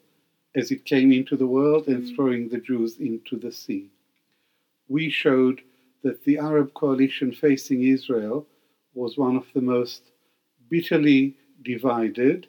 as 0.55 0.71
it 0.71 0.85
came 0.85 1.11
into 1.11 1.37
the 1.37 1.47
world 1.47 1.87
and 1.87 2.03
mm. 2.03 2.15
throwing 2.15 2.49
the 2.49 2.57
Jews 2.57 2.97
into 2.97 3.37
the 3.37 3.51
sea. 3.51 3.89
We 4.89 5.09
showed 5.09 5.61
that 6.03 6.23
the 6.23 6.37
Arab 6.37 6.73
coalition 6.73 7.31
facing 7.31 7.83
Israel 7.83 8.45
was 8.93 9.17
one 9.17 9.35
of 9.35 9.45
the 9.53 9.61
most 9.61 10.01
bitterly 10.69 11.35
divided, 11.63 12.47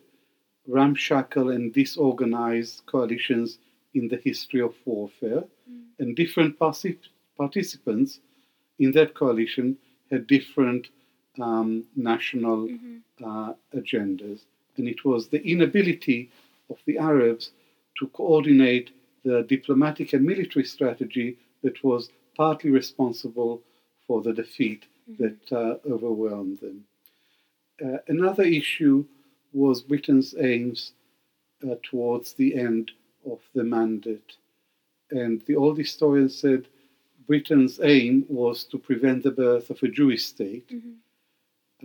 ramshackle, 0.66 1.50
and 1.50 1.72
disorganized 1.72 2.82
coalitions 2.86 3.58
in 3.94 4.08
the 4.08 4.16
history 4.16 4.60
of 4.60 4.74
warfare, 4.84 5.44
mm. 5.70 5.82
and 5.98 6.14
different 6.14 6.58
participants 6.58 8.20
in 8.78 8.92
that 8.92 9.14
coalition 9.14 9.76
had 10.10 10.26
different 10.26 10.88
um, 11.40 11.84
national 11.96 12.68
mm-hmm. 12.68 13.24
uh, 13.24 13.52
agendas 13.74 14.40
and 14.78 14.88
it 14.88 15.04
was 15.04 15.28
the 15.28 15.44
inability 15.44 16.30
of 16.70 16.78
the 16.86 16.96
Arabs 16.98 17.50
to 17.98 18.06
coordinate 18.08 18.90
the 19.24 19.42
diplomatic 19.42 20.12
and 20.12 20.24
military 20.24 20.64
strategy 20.64 21.36
that 21.62 21.82
was 21.84 22.10
partly 22.38 22.70
responsible 22.70 23.60
for 24.06 24.22
the 24.22 24.32
defeat 24.32 24.86
mm-hmm. 25.10 25.22
that 25.22 25.52
uh, 25.52 25.74
overwhelmed 25.94 26.60
them. 26.60 26.84
Uh, 27.84 27.98
another 28.08 28.44
issue 28.44 29.04
was 29.52 29.82
Britain's 29.82 30.34
aims 30.38 30.92
uh, 31.68 31.74
towards 31.82 32.32
the 32.32 32.54
end 32.54 32.92
of 33.30 33.40
the 33.54 33.64
mandate. 33.64 34.32
And 35.10 35.42
the 35.46 35.56
old 35.56 35.76
historian 35.76 36.28
said 36.28 36.68
Britain's 37.26 37.80
aim 37.82 38.24
was 38.28 38.64
to 38.64 38.78
prevent 38.78 39.22
the 39.22 39.30
birth 39.30 39.68
of 39.70 39.82
a 39.82 39.88
Jewish 39.88 40.24
state. 40.24 40.68
Mhm. 40.68 40.94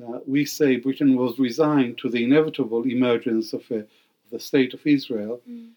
Uh, 0.01 0.19
we 0.25 0.45
say 0.45 0.77
Britain 0.77 1.15
was 1.15 1.37
resigned 1.37 1.97
to 1.99 2.09
the 2.09 2.23
inevitable 2.23 2.83
emergence 2.83 3.53
of, 3.53 3.63
a, 3.69 3.79
of 3.79 4.29
the 4.31 4.39
state 4.39 4.73
of 4.73 4.85
Israel. 4.85 5.41
Mm. 5.47 5.69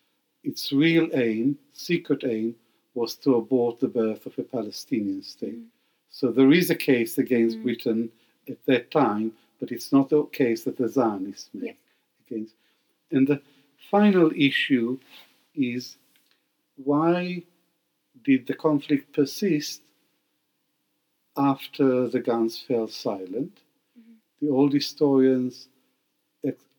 Its 0.42 0.72
real 0.72 1.06
aim, 1.12 1.58
secret 1.74 2.24
aim, 2.24 2.54
was 2.96 3.14
to 3.14 3.34
abort 3.36 3.78
the 3.78 3.88
birth 3.88 4.24
of 4.26 4.38
a 4.38 4.42
Palestinian 4.42 5.22
state. 5.22 5.58
Mm. 5.58 5.66
So 6.10 6.32
there 6.32 6.52
is 6.60 6.70
a 6.70 6.74
case 6.90 7.18
against 7.18 7.58
Mm. 7.58 7.62
Britain 7.62 8.00
at 8.48 8.60
that 8.64 8.90
time, 8.90 9.26
but 9.60 9.70
it's 9.70 9.92
not 9.92 10.08
the 10.08 10.24
case 10.42 10.64
that 10.64 10.76
the 10.78 10.88
Zionists 10.88 11.50
make 11.52 11.64
Yes. 11.64 11.76
against. 12.24 12.54
And 13.10 13.24
the 13.32 13.40
final 13.90 14.28
issue 14.34 14.98
is 15.54 15.98
why 16.90 17.42
did 18.24 18.46
the 18.46 18.54
conflict 18.66 19.12
persist 19.12 19.82
after 21.36 22.08
the 22.08 22.20
guns 22.30 22.58
fell 22.66 22.88
silent? 22.88 23.54
Mhm. 23.98 24.16
The 24.40 24.48
old 24.48 24.72
historians' 24.72 25.68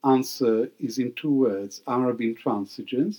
answer 0.03 0.71
is 0.79 0.99
in 0.99 1.11
two 1.13 1.35
words 1.47 1.81
Arab 1.87 2.19
intransigence. 2.19 3.17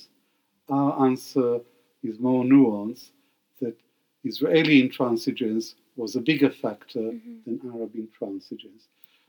Our 0.68 1.06
answer 1.06 1.60
is 2.08 2.18
more 2.18 2.44
nuanced 2.44 3.10
that 3.60 3.76
Israeli 4.24 4.76
intransigence 4.86 5.74
was 5.96 6.16
a 6.16 6.20
bigger 6.30 6.50
factor 6.64 7.06
Mhm. 7.12 7.44
than 7.44 7.56
Arab 7.74 7.92
intransigence. 8.04 8.84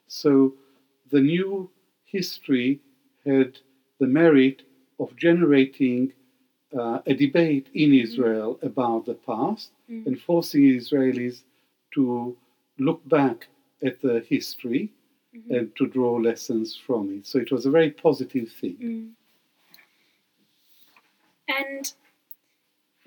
So 0.08 0.32
the 1.14 1.22
new 1.36 1.70
history 2.06 2.70
had 3.26 3.52
the 4.02 4.08
merit 4.08 4.58
of 5.00 5.16
generating 5.28 6.14
uh, 6.72 7.02
a 7.08 7.16
debate 7.26 7.68
in 7.74 7.90
Israel 8.06 8.60
about 8.62 9.02
the 9.10 9.16
past 9.32 9.72
Mm. 9.90 10.06
and 10.06 10.16
forcing 10.22 10.64
Israelis 10.82 11.38
to 11.96 12.38
look 12.78 13.02
back 13.18 13.48
at 13.88 13.96
the 14.06 14.16
history 14.36 14.84
Mhm. 15.34 15.50
and 15.56 15.66
to 15.78 15.84
draw 15.96 16.14
lessons 16.30 16.68
from 16.86 17.04
it. 17.16 17.26
So 17.26 17.36
it 17.40 17.52
was 17.56 17.66
a 17.66 17.72
very 17.72 17.92
positive 18.08 18.50
thing. 18.62 18.78
Mm. 18.78 19.10
And 21.60 21.84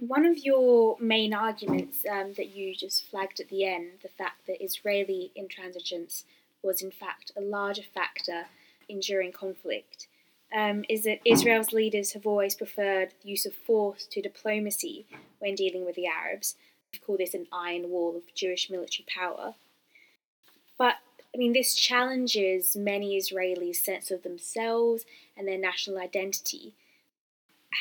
one 0.09 0.27
of 0.27 0.39
your 0.39 0.97
main 0.99 1.33
arguments 1.33 2.05
um, 2.11 2.33
that 2.37 2.57
you 2.57 2.75
just 2.75 3.09
flagged 3.09 3.39
at 3.39 3.49
the 3.49 3.65
end, 3.65 4.01
the 4.03 4.09
fact 4.09 4.49
that 4.49 4.63
Israeli 4.63 5.31
intransigence 5.39 6.25
was 6.61 6.83
in 6.83 6.91
fact 6.91 7.31
a 7.37 7.41
larger 7.41 7.85
factor 7.95 8.47
in 8.89 8.99
during 8.99 9.31
conflict, 9.31 10.09
um, 10.53 10.85
is 10.89 11.05
that 11.05 11.21
Israel's 11.25 11.73
leaders 11.73 12.15
have 12.15 12.27
always 12.27 12.57
preferred 12.57 13.15
the 13.23 13.29
use 13.29 13.47
of 13.47 13.55
force 13.55 14.05
to 14.11 14.21
diplomacy 14.21 15.07
when 15.39 15.55
dealing 15.55 15.85
with 15.85 15.95
the 15.95 16.09
Arabs. 16.09 16.57
We 16.93 16.99
call 16.99 17.17
this 17.17 17.33
an 17.33 17.47
iron 17.53 17.89
wall 17.89 18.17
of 18.17 18.35
Jewish 18.35 18.69
military 18.69 19.07
power. 19.07 19.55
But 20.77 20.97
I 21.33 21.39
mean, 21.39 21.53
this 21.53 21.77
challenges 21.77 22.75
many 22.75 23.17
Israelis' 23.17 23.77
sense 23.77 24.11
of 24.11 24.25
themselves 24.25 25.05
and 25.37 25.47
their 25.47 25.59
national 25.59 25.99
identity. 25.99 26.75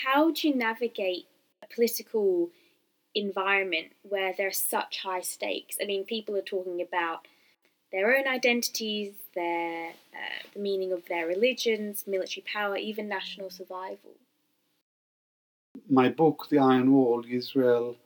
How 0.06 0.30
do 0.30 0.48
you 0.48 0.56
navigate 0.56 1.26
political 1.74 2.50
environment 3.14 3.88
where 4.04 4.34
there 4.38 4.48
are 4.48 4.52
such 4.52 5.00
high 5.00 5.22
stakes? 5.22 5.78
I 5.82 5.86
mean, 5.86 6.04
people 6.06 6.36
are 6.36 6.42
talking 6.42 6.82
about 6.82 7.28
their 7.92 8.16
own 8.16 8.28
identities, 8.28 9.14
their 9.36 9.90
uh, 9.90 10.44
the 10.54 10.60
meaning 10.60 10.92
of 10.92 11.06
their 11.08 11.28
religions, 11.28 12.06
military 12.08 12.44
power, 12.52 12.78
even 12.78 13.08
national 13.08 13.50
survival. 13.50 14.16
My 15.90 16.10
book, 16.10 16.48
The 16.50 16.60
Iron 16.60 16.94
Wall 16.94 17.24
Israel 17.30 17.98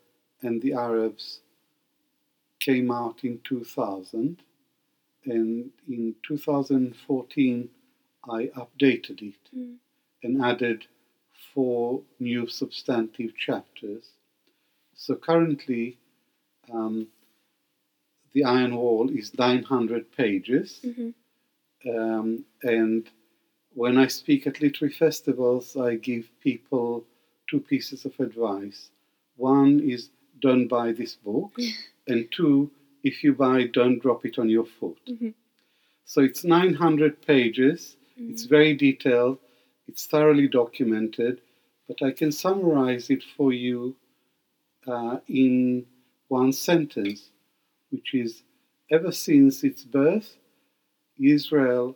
and 0.42 0.62
the 0.62 0.74
Arabs, 0.74 1.40
came 2.60 2.90
out 2.92 3.24
in 3.24 3.40
2000. 3.44 4.38
And 5.26 5.72
in 5.88 6.16
2014, 6.24 7.70
I 8.30 8.46
updated 8.56 9.22
it 9.22 9.50
Mm. 9.56 9.78
and 10.24 10.44
added 10.44 10.86
four 11.56 12.02
new 12.20 12.46
substantive 12.48 13.36
chapters. 13.38 14.04
So 14.96 15.16
currently, 15.16 15.98
um, 16.72 17.08
the 18.34 18.44
Iron 18.44 18.76
Wall 18.76 19.10
is 19.10 19.34
900 19.38 20.12
pages, 20.16 20.80
Mm-hmm. 20.86 21.10
um, 21.98 22.46
and 22.64 23.10
when 23.74 23.98
I 23.98 24.08
speak 24.08 24.48
at 24.48 24.62
literary 24.62 24.94
festivals, 24.94 25.76
I 25.78 25.96
give 25.96 26.26
people 26.42 27.04
two 27.50 27.60
pieces 27.60 28.06
of 28.06 28.20
advice. 28.20 28.90
One 29.38 29.80
is 29.90 30.10
don't 30.42 30.68
buy 30.68 30.92
this 30.92 31.16
book, 31.16 31.52
and 32.08 32.28
two, 32.32 32.72
if 33.04 33.24
you 33.24 33.34
buy, 33.34 33.68
don't 33.68 34.00
drop 34.02 34.26
it 34.26 34.38
on 34.40 34.50
your 34.50 34.66
foot. 34.66 35.00
Mhm. 35.08 35.34
So 36.06 36.22
it's 36.22 36.44
900 36.44 37.22
pages. 37.26 37.96
It's 38.18 38.46
very 38.46 38.74
detailed. 38.76 39.38
It's 39.88 40.06
thoroughly 40.08 40.48
documented, 40.48 41.42
but 41.88 42.02
I 42.02 42.12
can 42.12 42.32
summarize 42.32 43.10
it 43.10 43.24
for 43.36 43.54
you 43.54 43.96
uh, 44.88 45.20
in 45.28 45.86
one 46.28 46.52
sentence, 46.52 47.32
which 47.92 48.14
is 48.14 48.44
ever 48.92 49.12
since 49.12 49.64
its 49.64 49.84
birth, 49.84 50.38
Israel 51.20 51.96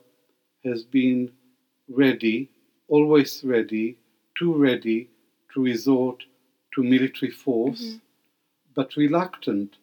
has 0.63 0.83
been 0.83 1.31
ready, 1.87 2.49
always 2.87 3.43
ready, 3.43 3.97
too 4.37 4.53
ready 4.53 5.09
to 5.53 5.61
resort 5.63 6.23
to 6.75 6.83
military 6.83 7.31
force, 7.31 7.81
Mhm. 7.81 8.01
but 8.75 8.95
reluctant, 8.95 9.77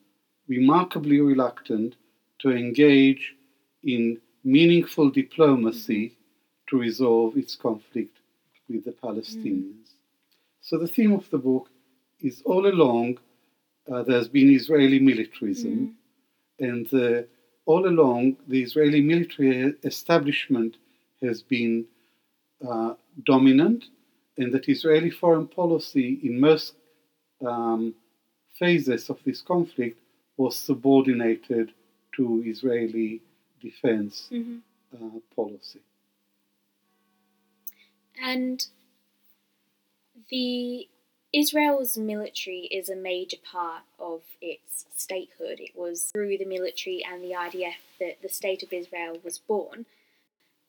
remarkably 0.48 1.20
reluctant 1.20 1.96
to 2.38 2.50
engage 2.50 3.34
in 3.82 4.20
meaningful 4.44 5.10
diplomacy 5.10 6.16
to 6.68 6.78
resolve 6.78 7.36
its 7.36 7.56
conflict 7.56 8.18
with 8.68 8.84
the 8.84 8.92
Palestinians. 8.92 9.95
So 10.66 10.76
the 10.78 10.88
theme 10.88 11.12
of 11.12 11.30
the 11.30 11.38
book 11.38 11.68
is 12.20 12.42
all 12.44 12.66
along 12.66 13.18
uh, 13.90 14.02
there's 14.02 14.26
been 14.26 14.50
Israeli 14.50 14.98
militarism, 14.98 15.96
and 16.58 16.88
the, 16.88 17.28
all 17.66 17.86
along 17.86 18.36
the 18.48 18.60
Israeli 18.60 19.00
military 19.00 19.74
establishment 19.84 20.72
has 21.22 21.40
been 21.40 21.84
uh, 22.68 22.94
dominant, 23.24 23.84
and 24.38 24.52
that 24.52 24.68
Israeli 24.68 25.10
foreign 25.10 25.46
policy 25.46 26.18
in 26.24 26.40
most 26.40 26.74
um, 27.46 27.94
phases 28.58 29.08
of 29.08 29.18
this 29.24 29.40
conflict 29.42 30.00
was 30.36 30.58
subordinated 30.58 31.66
to 32.16 32.42
Israeli 32.44 33.20
defense 33.62 34.14
Mhm. 34.32 34.62
uh, 34.96 35.20
policy. 35.38 35.82
And 38.20 38.66
the 40.30 40.88
Israel's 41.32 41.98
military 41.98 42.68
is 42.70 42.88
a 42.88 42.96
major 42.96 43.36
part 43.36 43.82
of 43.98 44.22
its 44.40 44.86
statehood. 44.94 45.60
It 45.60 45.76
was 45.76 46.04
through 46.04 46.38
the 46.38 46.44
military 46.44 47.04
and 47.04 47.22
the 47.22 47.32
IDF 47.32 47.74
that 48.00 48.22
the 48.22 48.28
state 48.28 48.62
of 48.62 48.72
Israel 48.72 49.18
was 49.22 49.38
born. 49.38 49.86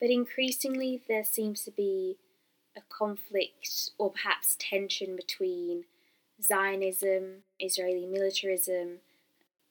But 0.00 0.10
increasingly, 0.10 1.02
there 1.08 1.24
seems 1.24 1.64
to 1.64 1.70
be 1.70 2.16
a 2.76 2.80
conflict 2.88 3.90
or 3.98 4.10
perhaps 4.10 4.56
tension 4.58 5.16
between 5.16 5.84
Zionism, 6.42 7.42
Israeli 7.58 8.06
militarism, 8.06 8.98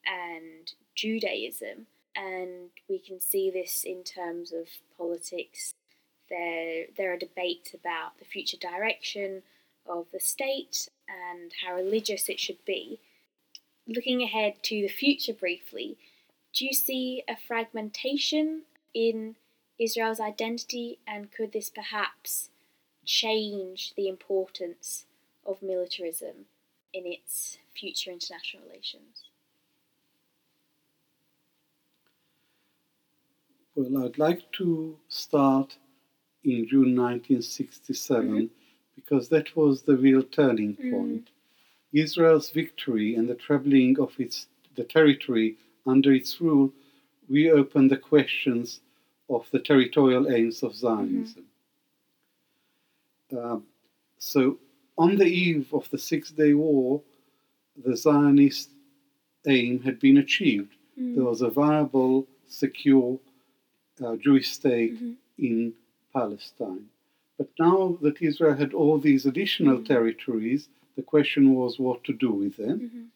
and 0.06 0.74
Judaism. 0.96 1.88
And 2.16 2.72
we 2.90 3.00
can 3.00 3.20
see 3.20 3.52
this 3.52 3.84
in 3.84 4.04
terms 4.04 4.52
of 4.52 4.68
politics. 4.98 5.74
There, 6.30 6.86
there 6.98 7.14
are 7.14 7.18
debates 7.18 7.74
about 7.74 8.18
the 8.20 8.26
future 8.26 8.58
direction 8.58 9.44
of 9.90 10.08
the 10.12 10.20
state 10.20 10.90
and 11.08 11.54
how 11.66 11.76
religious 11.76 12.30
it 12.30 12.40
should 12.40 12.64
be. 12.66 13.00
Looking 13.88 14.22
ahead 14.22 14.62
to 14.64 14.82
the 14.82 14.88
future 14.88 15.34
briefly, 15.34 15.98
do 16.54 16.66
you 16.66 16.74
see 16.74 17.24
a 17.28 17.38
fragmentation 17.38 18.64
in 18.94 19.36
Israel's 19.80 20.20
identity, 20.20 21.00
and 21.08 21.32
could 21.32 21.52
this 21.54 21.70
perhaps 21.70 22.50
change 23.06 23.94
the 23.96 24.08
importance 24.08 25.06
of 25.46 25.62
militarism 25.62 26.48
in 26.94 27.06
its 27.06 27.60
future 27.74 28.12
international 28.12 28.64
relations? 28.68 29.26
Well, 33.76 34.04
I'd 34.06 34.18
like 34.18 34.52
to 34.54 34.98
start 35.08 35.78
in 36.44 36.68
June 36.68 36.96
1967 36.96 38.50
Mhm. 38.50 38.50
Because 38.98 39.30
that 39.30 39.56
was 39.56 39.84
the 39.84 39.96
real 39.96 40.24
turning 40.24 40.76
Mhm. 40.76 40.92
point. 40.92 41.28
Israel's 41.94 42.50
victory 42.62 43.10
and 43.18 43.26
the 43.30 43.36
trebling 43.48 43.94
of 44.06 44.12
its 44.26 44.38
the 44.76 44.84
territory 44.84 45.50
under 45.94 46.12
its 46.14 46.32
rule 46.48 46.72
reopened 47.30 47.90
the 47.90 47.98
questions 48.14 48.82
of 49.36 49.50
the 49.54 49.60
territorial 49.60 50.24
aims 50.38 50.58
of 50.62 50.72
Zionism. 50.76 51.46
Um, 53.32 53.66
so 54.18 54.60
on 54.98 55.16
the 55.18 55.26
eve 55.26 55.74
of 55.74 55.90
the 55.90 55.98
Six 55.98 56.32
Day 56.32 56.54
War, 56.54 57.02
the 57.86 57.96
Zionist 57.96 58.70
aim 59.48 59.80
had 59.82 60.00
been 60.00 60.18
achieved. 60.18 60.74
Mm. 61.00 61.16
There 61.16 61.24
was 61.26 61.42
a 61.42 61.50
viable, 61.50 62.28
secure 62.48 63.20
uh, 64.00 64.16
Jewish 64.18 64.50
state 64.50 64.94
Mhm. 65.02 65.16
in 65.40 65.74
Palestine. 66.14 66.88
But 67.38 67.50
now 67.60 67.98
that 68.02 68.22
Israel 68.22 68.56
had 68.56 68.74
all 68.74 68.98
these 69.00 69.26
additional 69.26 69.78
Mhm. 69.80 69.86
territories, 69.86 70.70
the 70.96 71.04
question 71.04 71.54
was 71.54 71.78
what 71.80 72.04
to 72.06 72.14
do 72.14 72.32
with 72.32 72.58
them. 72.58 72.80
Mhm. 72.80 73.08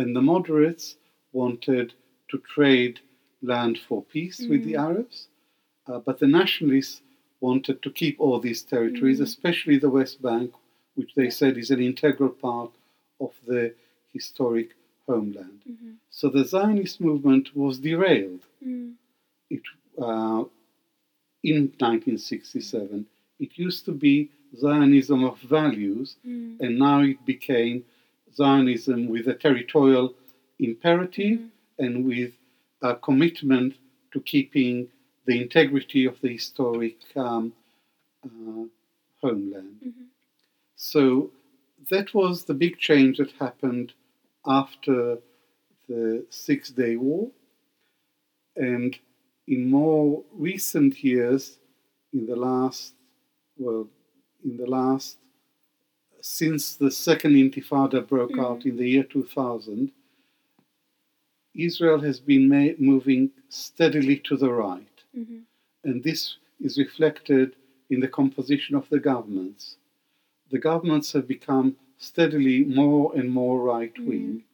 And 0.00 0.16
the 0.16 0.22
moderates 0.22 0.96
wanted 1.32 1.94
to 2.30 2.38
trade 2.54 3.00
land 3.42 3.78
for 3.78 4.02
peace 4.02 4.40
with 4.50 4.64
the 4.64 4.72
Mhm. 4.74 4.84
Arabs, 4.88 5.28
uh, 5.86 6.00
but 6.00 6.18
the 6.18 6.26
nationalists 6.26 7.02
wanted 7.40 7.80
to 7.82 7.90
keep 7.90 8.18
all 8.20 8.38
these 8.40 8.62
territories, 8.62 9.20
Mhm. 9.20 9.28
especially 9.30 9.78
the 9.78 9.90
West 9.98 10.20
Bank, 10.20 10.52
which 10.96 11.14
they 11.14 11.30
said 11.30 11.56
is 11.56 11.70
an 11.70 11.80
integral 11.80 12.30
part 12.30 12.72
of 13.20 13.32
the 13.46 13.74
historic 14.12 14.74
homeland. 15.06 15.60
Mhm. 15.70 15.94
So 16.10 16.28
the 16.28 16.44
Zionist 16.44 17.00
movement 17.00 17.54
was 17.54 17.78
derailed 17.78 18.44
Mm. 18.66 18.94
it, 19.50 19.62
uh, 19.96 20.44
in 21.44 21.72
1967. 21.78 23.06
It 23.38 23.56
used 23.58 23.84
to 23.86 23.92
be 23.92 24.30
Zionism 24.56 25.24
of 25.24 25.38
values, 25.40 26.16
Mm. 26.24 26.60
and 26.60 26.78
now 26.78 27.00
it 27.02 27.24
became 27.24 27.84
Zionism 28.34 29.08
with 29.08 29.28
a 29.28 29.34
territorial 29.34 30.14
imperative 30.58 31.38
Mhm. 31.38 31.50
and 31.78 32.04
with 32.04 32.32
a 32.82 32.94
commitment 32.96 33.74
to 34.12 34.20
keeping 34.20 34.88
the 35.26 35.40
integrity 35.40 36.06
of 36.06 36.20
the 36.22 36.28
historic 36.38 36.96
um, 37.16 37.52
uh, 38.24 38.64
homeland. 39.22 39.76
Mhm. 39.84 40.06
So 40.76 41.30
that 41.90 42.14
was 42.14 42.44
the 42.44 42.54
big 42.54 42.78
change 42.78 43.18
that 43.18 43.32
happened 43.32 43.92
after 44.46 45.18
the 45.88 46.24
Six 46.30 46.70
Day 46.70 46.96
War. 46.96 47.30
And 48.56 48.98
in 49.46 49.70
more 49.70 50.24
recent 50.32 51.04
years, 51.04 51.58
in 52.12 52.26
the 52.26 52.36
last, 52.36 52.94
well, 53.58 53.88
in 54.44 54.56
the 54.56 54.66
last, 54.66 55.18
since 56.20 56.74
the 56.76 56.90
second 56.90 57.32
Intifada 57.34 58.06
broke 58.06 58.32
Mhm. 58.32 58.44
out 58.44 58.66
in 58.66 58.76
the 58.76 58.88
year 58.88 59.04
2000, 59.04 59.92
Israel 61.54 62.00
has 62.00 62.20
been 62.20 62.48
ma- 62.48 62.76
moving 62.78 63.30
steadily 63.48 64.18
to 64.18 64.36
the 64.36 64.52
right 64.52 65.02
Mhm. 65.16 65.42
and 65.84 66.02
this 66.02 66.36
is 66.60 66.78
reflected 66.78 67.56
in 67.90 68.00
the 68.00 68.08
composition 68.08 68.74
of 68.76 68.88
the 68.90 69.00
governments. 69.00 69.76
The 70.50 70.58
governments 70.58 71.12
have 71.12 71.26
become 71.26 71.76
steadily 71.96 72.64
more 72.64 73.14
and 73.16 73.30
more 73.30 73.62
right 73.62 73.96
wing, 73.98 74.44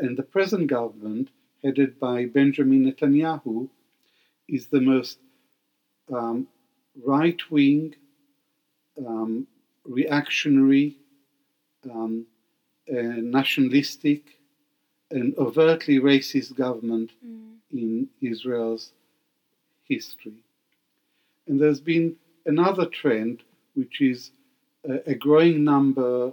and 0.00 0.16
the 0.16 0.22
present 0.22 0.66
government, 0.66 1.30
headed 1.62 1.98
by 2.00 2.26
Benjamin 2.26 2.84
Netanyahu, 2.84 3.68
is 4.48 4.66
the 4.68 4.80
most 4.80 5.18
um, 6.10 6.48
right 6.96 7.50
wing, 7.50 7.94
um, 8.98 9.46
reactionary, 9.84 10.96
um, 11.90 12.26
uh, 12.90 12.94
nationalistic, 13.38 14.38
and 15.10 15.34
overtly 15.36 15.98
racist 16.00 16.54
government 16.54 17.10
Mm. 17.24 17.56
in 17.72 18.08
Israel's 18.20 18.92
history. 19.88 20.38
And 21.46 21.60
there's 21.60 21.80
been 21.80 22.16
another 22.46 22.86
trend, 22.86 23.42
which 23.74 24.00
is 24.00 24.30
a, 24.84 25.10
a 25.10 25.14
growing 25.14 25.64
number 25.64 26.32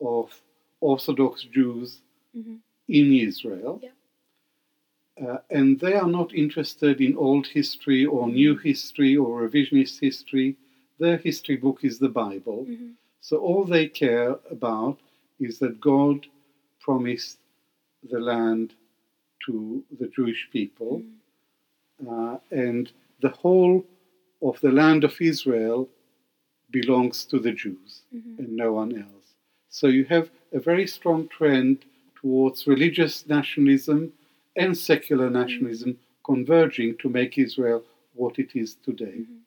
of 0.00 0.42
Orthodox 0.80 1.42
Jews 1.44 2.00
Mhm. 2.36 2.58
in 2.88 3.12
Israel. 3.12 3.80
Yeah. 3.82 3.90
Uh, 5.18 5.38
and 5.50 5.80
they 5.80 5.94
are 5.94 6.08
not 6.08 6.34
interested 6.34 7.00
in 7.00 7.16
old 7.16 7.46
history 7.46 8.04
or 8.04 8.28
new 8.28 8.54
history 8.56 9.16
or 9.16 9.48
revisionist 9.48 9.98
history. 10.00 10.56
Their 10.98 11.18
history 11.18 11.56
book 11.56 11.84
is 11.84 11.98
the 11.98 12.08
Bible. 12.08 12.64
Mhm. 12.68 12.92
So 13.20 13.38
all 13.38 13.64
they 13.64 13.88
care 13.88 14.38
about 14.50 14.98
is 15.38 15.58
that 15.58 15.80
God 15.80 16.26
promised 16.80 17.38
the 18.02 18.20
land 18.20 18.74
to 19.46 19.84
the 19.98 20.08
Jewish 20.08 20.48
people, 20.52 21.02
uh, 22.06 22.38
and 22.50 22.90
the 23.20 23.30
whole 23.42 23.84
of 24.42 24.60
the 24.60 24.72
land 24.72 25.04
of 25.04 25.20
Israel 25.20 25.88
belongs 26.70 27.24
to 27.26 27.38
the 27.38 27.52
Jews 27.52 28.02
Mhm. 28.14 28.38
and 28.38 28.56
no 28.56 28.72
one 28.72 28.92
else. 28.96 29.34
So 29.68 29.88
you 29.88 30.04
have 30.04 30.30
a 30.52 30.60
very 30.60 30.86
strong 30.86 31.28
trend 31.28 31.84
towards 32.20 32.66
religious 32.66 33.26
nationalism 33.28 34.12
and 34.56 34.76
secular 34.76 35.28
nationalism 35.30 35.98
converging 36.24 36.96
to 36.98 37.08
make 37.08 37.38
Israel 37.38 37.84
what 38.14 38.38
it 38.38 38.56
is 38.56 38.74
today. 38.76 39.18
Mhm. 39.20 39.40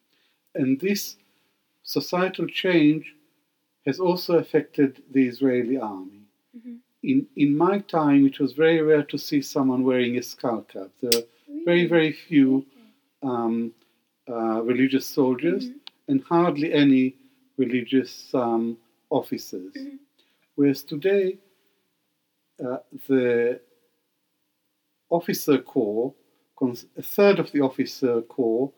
And 0.55 0.79
this 0.79 1.17
societal 1.97 2.45
change 2.47 3.15
has 3.87 3.99
also 3.99 4.31
affected 4.37 4.91
the 5.15 5.23
Israeli 5.31 5.77
army. 5.77 6.21
Mhm. 6.57 6.77
In, 7.11 7.27
in 7.43 7.57
my 7.65 7.79
time, 7.79 8.21
it 8.31 8.37
was 8.39 8.51
very 8.53 8.81
rare 8.81 9.05
to 9.11 9.17
see 9.17 9.41
someone 9.41 9.81
wearing 9.83 10.17
a 10.17 10.21
skull 10.31 10.61
cap. 10.73 10.89
There 11.01 11.15
are 11.19 11.25
very, 11.65 11.83
Really? 11.85 11.87
very 11.95 12.11
few 12.27 12.65
um, 13.31 13.73
uh, 14.33 14.61
religious 14.71 15.05
soldiers 15.17 15.63
Mhm. 15.69 15.79
and 16.09 16.17
hardly 16.33 16.69
any 16.83 17.05
religious 17.63 18.11
um, 18.43 18.77
officers. 19.19 19.73
Mhm. 19.75 19.97
Whereas 20.55 20.81
today, 20.93 21.25
uh, 22.65 22.79
the 23.07 23.59
officer 25.09 25.57
corps, 25.73 26.13
a 27.01 27.05
third 27.17 27.37
of 27.39 27.47
the 27.53 27.61
officer 27.69 28.21
corps 28.35 28.71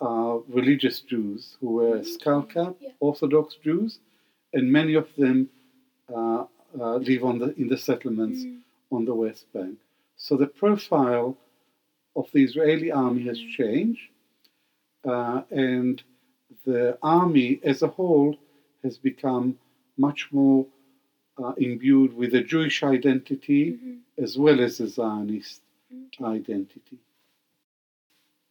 are 0.00 0.40
religious 0.48 1.00
Jews 1.00 1.56
who 1.60 1.70
wear 1.76 1.96
a 1.96 2.04
skull 2.04 2.42
cap, 2.42 2.76
Yeah. 2.80 2.90
Orthodox 3.00 3.56
Jews, 3.56 3.98
and 4.52 4.70
many 4.70 4.94
of 4.94 5.08
them 5.16 5.48
uh, 6.14 6.44
uh, 6.78 6.96
live 6.96 7.24
on 7.24 7.38
the, 7.38 7.54
in 7.60 7.66
the 7.68 7.76
settlements 7.76 8.40
Mm. 8.44 8.60
on 8.92 9.04
the 9.04 9.14
West 9.14 9.46
Bank. 9.52 9.76
So 10.16 10.36
the 10.36 10.46
profile 10.46 11.36
of 12.14 12.30
the 12.32 12.42
Israeli 12.44 12.90
army 12.92 13.22
has 13.24 13.38
Mm. 13.40 13.50
changed, 13.58 14.08
uh, 15.04 15.42
and 15.50 16.02
the 16.64 16.98
army 17.02 17.60
as 17.64 17.82
a 17.82 17.88
whole 17.88 18.36
has 18.82 18.98
become 18.98 19.58
much 19.96 20.28
more 20.32 20.66
uh, 21.38 21.52
imbued 21.58 22.14
with 22.14 22.34
a 22.34 22.40
Jewish 22.42 22.82
identity 22.82 23.72
Mhm. 23.72 23.98
as 24.16 24.38
well 24.38 24.58
as 24.60 24.80
a 24.80 24.88
Zionist 24.88 25.60
Okay. 25.92 26.24
identity. 26.24 26.98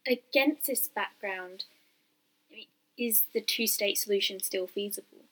Against 0.08 0.66
this 0.66 0.86
background, 0.86 1.64
is 2.96 3.24
the 3.34 3.40
two-state 3.40 3.98
solution 3.98 4.40
still 4.40 4.66
feasible? 4.66 5.24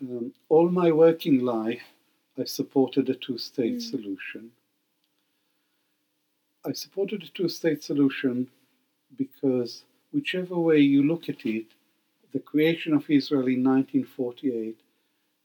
Um, 0.00 0.32
all 0.48 0.70
my 0.70 0.90
working 0.90 1.40
life, 1.44 1.82
I 2.38 2.44
supported 2.44 3.10
a 3.10 3.14
two 3.14 3.38
state 3.38 3.76
Mm. 3.76 3.90
solution. 3.90 4.52
I 6.64 6.72
supported 6.72 7.22
a 7.22 7.28
two 7.28 7.48
state 7.48 7.82
solution 7.82 8.50
because, 9.16 9.84
whichever 10.12 10.58
way 10.58 10.78
you 10.80 11.02
look 11.02 11.28
at 11.28 11.44
it, 11.46 11.66
the 12.32 12.40
creation 12.40 12.94
of 12.94 13.10
Israel 13.10 13.48
in 13.48 13.62
1948 13.62 14.78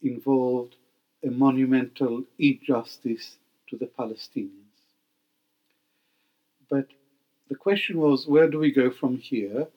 involved 0.02 0.76
a 1.24 1.32
monumental 1.32 2.24
injustice 2.39 3.38
to 3.68 3.78
the 3.78 3.88
Palestinians. 3.88 4.64
But 6.69 6.88
the 7.49 7.56
question 7.56 7.97
was, 7.99 8.28
where 8.28 8.49
do 8.49 8.60
we 8.60 8.71
go 8.71 8.89
from 8.91 9.17
here? 9.17 9.67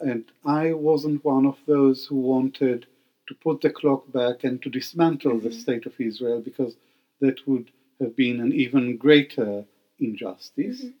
And 0.00 0.24
I 0.44 0.72
wasn't 0.72 1.24
one 1.24 1.46
of 1.46 1.58
those 1.66 2.06
who 2.06 2.16
wanted 2.16 2.86
to 3.28 3.34
put 3.34 3.60
the 3.60 3.70
clock 3.70 4.10
back 4.12 4.44
and 4.44 4.60
to 4.62 4.68
dismantle 4.70 5.38
the 5.40 5.50
Mhm. 5.50 5.60
state 5.64 5.86
of 5.86 6.00
Israel 6.00 6.40
because 6.40 6.76
that 7.20 7.46
would 7.46 7.68
have 8.00 8.16
been 8.16 8.40
an 8.40 8.52
even 8.52 8.96
greater 8.96 9.64
injustice. 9.98 10.80
Mhm. 10.84 10.94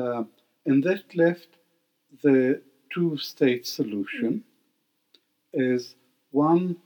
Uh, 0.00 0.24
and 0.66 0.84
that 0.84 1.04
left 1.16 1.48
the 2.22 2.60
two 2.94 3.16
state 3.18 3.66
solution 3.66 4.44
as 5.54 5.94
one 6.30 6.76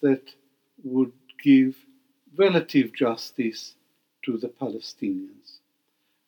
that 0.00 0.24
would 0.84 1.12
give 1.42 1.76
relative 2.36 2.88
justice 2.94 3.74
to 4.24 4.32
the 4.38 4.48
Palestinians. 4.48 5.37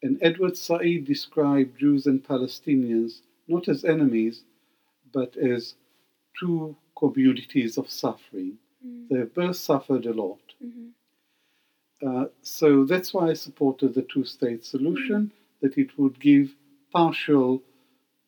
And 0.02 0.18
Edward 0.22 0.56
Said 0.56 1.04
described 1.04 1.78
Jews 1.78 2.06
and 2.06 2.22
Palestinians 2.24 3.20
not 3.48 3.68
as 3.68 3.84
enemies, 3.84 4.42
but 5.12 5.36
as 5.36 5.74
two 6.38 6.76
communities 6.96 7.76
of 7.76 7.90
suffering. 7.90 8.58
Mm. 8.86 9.08
They 9.08 9.18
have 9.18 9.34
both 9.34 9.56
suffered 9.56 10.06
a 10.06 10.12
lot. 10.12 10.40
Mhm. 10.64 10.90
Uh, 12.02 12.26
so 12.42 12.84
that's 12.84 13.12
why 13.12 13.28
I 13.30 13.34
supported 13.34 13.92
the 13.94 14.02
two 14.02 14.24
state 14.24 14.64
solution, 14.64 15.32
that 15.60 15.76
it 15.76 15.98
would 15.98 16.18
give 16.20 16.54
partial 16.92 17.62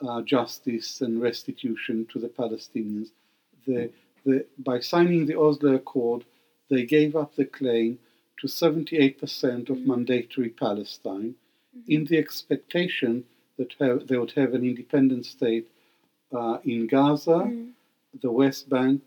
uh, 0.00 0.20
justice 0.22 1.00
and 1.00 1.22
restitution 1.22 2.04
to 2.06 2.18
the 2.18 2.28
Palestinians, 2.28 3.12
The, 3.66 3.90
the, 4.24 4.44
by 4.58 4.80
signing 4.80 5.26
the 5.26 5.38
Oslo 5.38 5.74
Accord, 5.76 6.24
they 6.68 6.85
gave 6.85 7.14
up 7.14 7.37
the 7.37 7.44
claim 7.44 8.00
to 8.40 8.48
78% 8.48 9.70
of 9.70 9.76
Mhm. 9.78 9.87
mandatory 9.87 10.48
Palestine. 10.50 11.37
In 11.88 12.04
the 12.04 12.18
expectation 12.18 13.24
that 13.58 13.72
have, 13.80 14.06
they 14.08 14.18
would 14.18 14.32
have 14.32 14.54
an 14.54 14.64
independent 14.64 15.26
state 15.26 15.68
uh, 16.32 16.58
in 16.64 16.87
Gaza, 16.87 17.40
Mm. 17.46 17.72
the 18.22 18.30
West 18.30 18.68
Bank, 18.68 19.02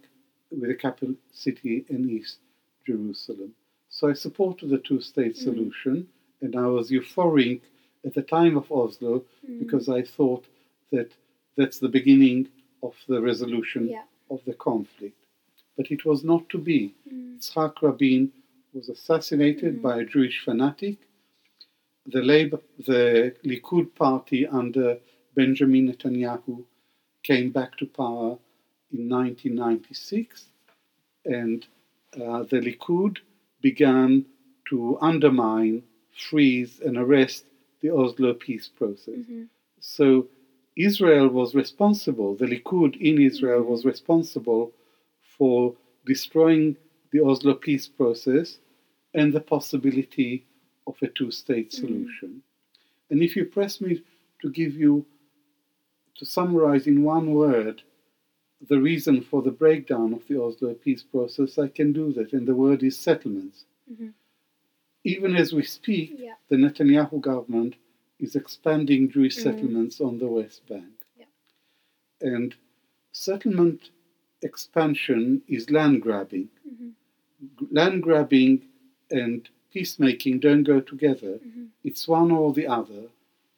with 0.51 0.69
a 0.69 0.75
capital 0.75 1.15
city 1.33 1.85
in 1.89 2.09
East 2.09 2.37
Jerusalem. 2.85 3.51
So 3.89 4.09
I 4.09 4.13
supported 4.13 4.69
the 4.69 4.77
two 4.77 5.01
state 5.01 5.33
Mm. 5.35 5.43
solution, 5.47 6.07
and 6.41 6.55
I 6.55 6.67
was 6.67 6.91
euphoric 6.91 7.61
at 8.05 8.13
the 8.13 8.21
time 8.21 8.55
of 8.57 8.71
Oslo 8.71 9.13
Mm. 9.47 9.59
because 9.59 9.89
I 9.89 10.01
thought 10.03 10.45
that 10.91 11.09
that's 11.57 11.79
the 11.79 11.89
beginning 11.89 12.47
of 12.83 12.93
the 13.07 13.19
resolution 13.21 13.87
Yeah. 13.87 14.03
of 14.29 14.39
the 14.45 14.53
conflict. 14.53 15.17
But 15.77 15.89
it 15.91 16.05
was 16.05 16.23
not 16.23 16.47
to 16.49 16.57
be. 16.59 16.93
Mm. 17.11 17.37
Yitzhak 17.37 17.81
Rabin 17.81 18.31
was 18.73 18.89
assassinated 18.89 19.77
Mhm. 19.77 19.81
by 19.81 20.01
a 20.01 20.05
Jewish 20.05 20.37
fanatic. 20.45 20.97
The 22.07 22.21
Labour, 22.21 22.59
the 22.85 23.35
Likud 23.43 23.95
party 23.95 24.45
under 24.45 24.99
Benjamin 25.35 25.91
Netanyahu 25.91 26.63
came 27.23 27.49
back 27.51 27.77
to 27.77 27.85
power 27.87 28.37
in 28.91 29.09
1996, 29.09 30.45
and 31.25 31.65
uh, 32.13 32.43
the 32.43 32.59
Likud 32.59 33.17
began 33.61 34.25
to 34.69 34.97
undermine, 35.01 35.83
freeze, 36.29 36.79
and 36.79 36.97
arrest 36.97 37.45
the 37.81 37.89
Oslo 37.89 38.33
peace 38.33 38.67
process. 38.67 39.15
Mhm. 39.25 39.47
So 39.79 40.27
Israel 40.75 41.27
was 41.29 41.55
responsible, 41.55 42.35
the 42.35 42.45
Likud 42.45 42.95
in 43.01 43.19
Israel 43.21 43.63
Mhm. 43.63 43.67
was 43.73 43.85
responsible 43.85 44.71
for 45.37 45.75
destroying 46.05 46.77
the 47.11 47.21
Oslo 47.21 47.55
peace 47.55 47.87
process 47.87 48.59
and 49.13 49.33
the 49.33 49.41
possibility 49.41 50.45
of 50.87 50.97
a 51.01 51.07
two 51.07 51.31
state 51.31 51.69
Mhm. 51.69 51.73
solution. 51.73 52.43
And 53.09 53.21
if 53.21 53.35
you 53.35 53.45
press 53.45 53.81
me 53.81 54.01
to 54.41 54.49
give 54.49 54.75
you, 54.75 55.05
to 56.15 56.25
summarize 56.25 56.87
in 56.87 57.03
one 57.03 57.33
word, 57.33 57.83
the 58.67 58.79
reason 58.81 59.21
for 59.21 59.41
the 59.41 59.51
breakdown 59.51 60.13
of 60.13 60.27
the 60.27 60.41
Oslo 60.41 60.73
peace 60.73 61.03
process, 61.03 61.57
I 61.57 61.67
can 61.67 61.91
do 61.93 62.13
that, 62.13 62.33
and 62.33 62.47
the 62.47 62.55
word 62.55 62.83
is 62.83 62.97
settlements. 62.97 63.65
Mhm. 63.91 64.13
Even 65.03 65.35
as 65.35 65.53
we 65.53 65.63
speak, 65.63 66.15
Yeah. 66.17 66.35
the 66.49 66.55
Netanyahu 66.55 67.19
government 67.21 67.75
is 68.19 68.35
expanding 68.35 69.09
Jewish 69.09 69.37
Mhm. 69.37 69.43
settlements 69.43 70.01
on 70.01 70.17
the 70.19 70.27
West 70.27 70.65
Bank. 70.67 70.93
Yeah. 71.17 71.25
And 72.21 72.55
settlement 73.11 73.91
expansion 74.41 75.43
is 75.47 75.69
land 75.69 76.01
grabbing. 76.01 76.49
Mhm. 76.67 76.93
Land 77.71 78.03
grabbing 78.03 78.67
and 79.11 79.47
peacemaking 79.75 80.35
don't 80.47 80.63
go 80.73 80.79
together. 80.93 81.33
Mhm. 81.39 81.67
It's 81.89 82.07
one 82.19 82.31
or 82.39 82.47
the 82.59 82.67
other. 82.79 83.03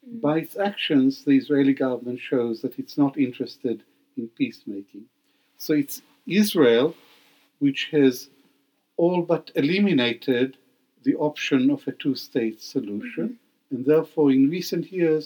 Mm. 0.06 0.20
By 0.26 0.34
its 0.42 0.56
actions, 0.70 1.12
the 1.24 1.36
Israeli 1.42 1.74
government 1.84 2.20
shows 2.30 2.56
that 2.62 2.74
it's 2.80 2.96
not 3.02 3.12
interested 3.26 3.76
in 4.18 4.24
peacemaking. 4.38 5.04
So 5.64 5.70
it's 5.82 5.96
Israel 6.42 6.88
which 7.64 7.82
has 7.96 8.14
all 9.02 9.20
but 9.32 9.44
eliminated 9.62 10.48
the 11.06 11.16
option 11.28 11.60
of 11.74 11.80
a 11.90 11.92
two 12.02 12.16
state 12.28 12.60
solution. 12.74 13.26
And 13.70 13.80
therefore, 13.90 14.28
in 14.36 14.50
recent 14.58 14.84
years, 14.98 15.24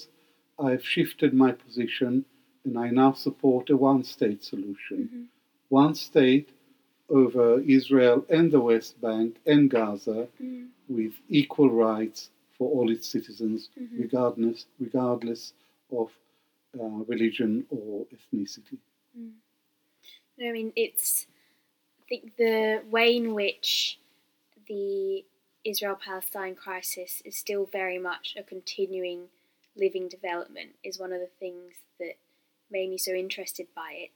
I've 0.66 0.84
shifted 0.94 1.32
my 1.44 1.52
position 1.64 2.12
and 2.64 2.74
I 2.84 2.88
now 3.02 3.12
support 3.26 3.64
a 3.70 3.76
one 3.92 4.02
state 4.04 4.42
solution. 4.52 5.28
One 5.68 5.94
state 6.08 6.48
over 7.12 7.60
Israel 7.60 8.24
and 8.30 8.50
the 8.50 8.60
West 8.60 9.00
Bank 9.00 9.30
and 9.46 9.70
Gaza 9.70 10.28
Mm. 10.40 10.68
with 10.88 11.14
equal 11.28 11.70
rights 11.70 12.30
for 12.56 12.66
all 12.74 12.90
its 12.90 13.06
citizens, 13.08 13.70
Mhm. 13.76 13.98
regardless, 14.04 14.66
regardless 14.80 15.52
of 15.90 16.10
uh, 16.80 17.04
religion 17.14 17.66
or 17.68 18.06
ethnicity. 18.16 18.78
No, 20.38 20.48
I 20.48 20.52
mean, 20.52 20.72
it's. 20.74 21.26
I 22.00 22.04
think 22.08 22.36
the 22.36 22.82
way 22.90 23.14
in 23.14 23.34
which 23.34 23.98
the 24.66 25.24
Israel 25.64 25.96
Palestine 25.96 26.54
crisis 26.54 27.20
is 27.26 27.36
still 27.36 27.66
very 27.66 27.98
much 27.98 28.34
a 28.38 28.42
continuing 28.42 29.28
living 29.76 30.08
development 30.08 30.70
is 30.82 30.98
one 30.98 31.12
of 31.12 31.20
the 31.20 31.30
things 31.38 31.74
that 31.98 32.16
made 32.70 32.88
me 32.88 32.96
so 32.98 33.12
interested 33.12 33.66
by 33.74 33.92
it. 33.92 34.10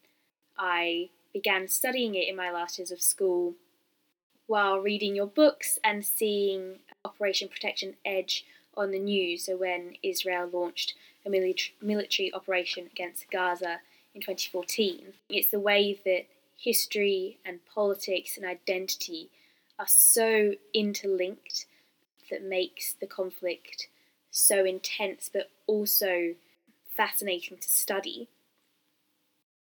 I 0.57 1.11
began 1.37 1.69
studying 1.69 2.15
it 2.15 2.27
in 2.27 2.35
my 2.35 2.51
last 2.51 2.79
years 2.79 2.91
of 2.91 3.03
school 3.03 3.53
while 4.47 4.79
reading 4.79 5.15
your 5.15 5.27
books 5.27 5.79
and 5.85 6.03
seeing 6.03 6.79
Operation 7.05 7.47
Protection 7.47 7.93
Edge 8.07 8.47
on 8.75 8.91
the 8.91 8.99
news. 8.99 9.45
So, 9.45 9.55
when 9.55 9.97
Israel 10.03 10.49
launched 10.51 10.95
a 11.27 11.29
military, 11.29 12.33
operation 12.33 12.89
against 12.91 13.31
Gaza 13.31 13.81
in 14.15 14.23
2014. 14.23 15.13
It's 15.29 15.49
the 15.49 15.61
way 15.61 16.01
that 16.07 16.25
history 16.57 17.37
and 17.45 17.61
politics 17.67 18.39
and 18.39 18.47
identity 18.47 19.29
are 19.79 19.89
so 19.89 20.55
interlinked 20.73 21.67
that 22.31 22.43
makes 22.43 22.95
the 22.95 23.07
conflict 23.07 23.89
so 24.31 24.65
intense 24.65 25.29
but 25.31 25.51
also 25.67 26.35
fascinating 26.97 27.59
to 27.59 27.69
study. 27.69 28.29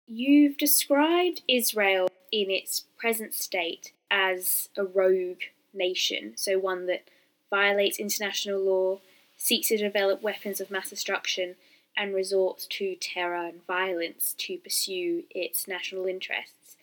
You've 0.08 0.56
described 0.56 1.42
Israel 1.48 2.08
in 2.30 2.50
its 2.50 2.84
present 2.96 3.34
state 3.34 3.92
as 4.10 4.68
a 4.76 4.84
rogue 4.84 5.40
nation, 5.74 6.34
so 6.36 6.58
one 6.58 6.86
that 6.86 7.08
violates 7.50 7.98
international 7.98 8.60
law, 8.60 9.00
seeks 9.36 9.68
to 9.68 9.76
develop 9.76 10.22
weapons 10.22 10.60
of 10.60 10.70
mass 10.70 10.90
destruction, 10.90 11.56
and 11.96 12.14
resorts 12.14 12.66
to 12.66 12.94
terror 12.96 13.46
and 13.46 13.66
violence 13.66 14.34
to 14.38 14.58
pursue 14.58 15.24
its 15.30 15.66
national 15.66 16.06
interests. 16.06 16.76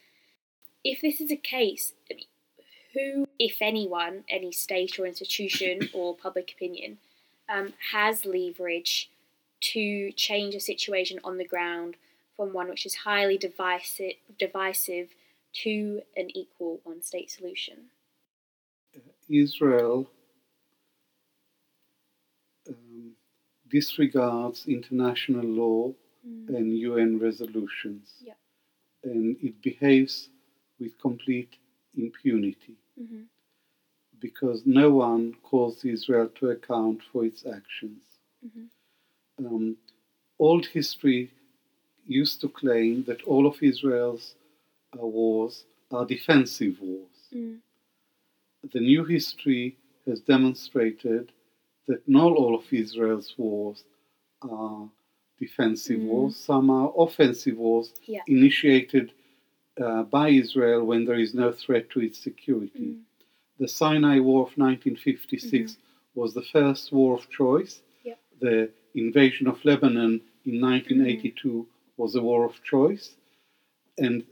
If 0.83 1.01
this 1.01 1.21
is 1.21 1.31
a 1.31 1.37
case, 1.37 1.93
who, 2.93 3.27
if 3.39 3.57
anyone, 3.61 4.23
any 4.27 4.51
state 4.51 4.99
or 4.99 5.05
institution 5.05 5.89
or 5.93 6.15
public 6.15 6.51
opinion, 6.51 6.97
um, 7.47 7.73
has 7.91 8.25
leverage 8.25 9.09
to 9.61 10.11
change 10.11 10.55
a 10.55 10.59
situation 10.59 11.19
on 11.23 11.37
the 11.37 11.45
ground 11.45 11.95
from 12.35 12.53
one 12.53 12.69
which 12.69 12.85
is 12.85 12.95
highly 12.95 13.37
divisive, 13.37 14.13
divisive 14.39 15.09
to 15.63 16.01
an 16.15 16.29
equal 16.35 16.79
one 16.83 17.01
state 17.01 17.29
solution? 17.29 17.75
Israel 19.29 20.09
um, 22.69 23.11
disregards 23.69 24.65
international 24.67 25.45
law 25.45 25.93
and 26.25 26.77
UN 26.77 27.19
resolutions. 27.19 28.13
Yeah. 28.23 28.33
And 29.03 29.35
it 29.41 29.61
behaves 29.61 30.29
with 30.79 30.97
complete 30.99 31.57
impunity 31.95 32.77
Mhm. 32.99 33.25
because 34.19 34.65
no 34.65 34.91
one 34.91 35.33
calls 35.49 35.83
Israel 35.83 36.29
to 36.39 36.49
account 36.51 37.03
for 37.11 37.25
its 37.25 37.45
actions. 37.45 38.03
Mhm. 38.45 38.69
Um, 39.39 39.77
old 40.39 40.65
history 40.67 41.31
used 42.07 42.41
to 42.41 42.49
claim 42.49 43.03
that 43.05 43.23
all 43.23 43.45
of 43.47 43.55
Israel's 43.61 44.35
uh, 45.01 45.05
wars 45.05 45.63
are 45.91 46.05
defensive 46.05 46.75
wars. 46.81 47.17
Mm. 47.33 47.57
The 48.73 48.79
new 48.79 49.03
history 49.03 49.77
has 50.07 50.19
demonstrated 50.21 51.31
that 51.87 52.07
not 52.07 52.31
all 52.33 52.55
of 52.55 52.65
Israel's 52.71 53.33
wars 53.37 53.83
are 54.41 54.89
defensive 55.39 55.99
Mm. 55.99 56.05
wars. 56.07 56.35
Some 56.35 56.69
are 56.69 56.93
offensive 56.97 57.57
wars 57.57 57.93
Yeah. 58.05 58.21
initiated 58.27 59.11
uh, 59.77 60.03
by 60.03 60.29
Israel 60.29 60.85
when 60.85 61.03
there 61.05 61.17
is 61.19 61.33
no 61.33 61.51
threat 61.51 61.89
to 61.89 61.99
its 61.99 62.19
security. 62.19 62.79
Mm. 62.89 63.01
The 63.59 63.67
Sinai 63.67 64.19
War 64.19 64.41
of 64.43 64.55
1956 64.57 65.77
was 66.15 66.33
the 66.33 66.43
first 66.43 66.91
war 66.91 67.15
of 67.15 67.29
choice. 67.29 67.81
The 68.39 68.69
invasion 68.93 69.47
of 69.47 69.63
Lebanon 69.63 70.19
in 70.45 70.59
1982 70.59 71.65
was 71.97 72.15
a 72.15 72.21
war 72.21 72.45
of 72.45 72.61
choice. 72.63 73.15
And 73.97 74.23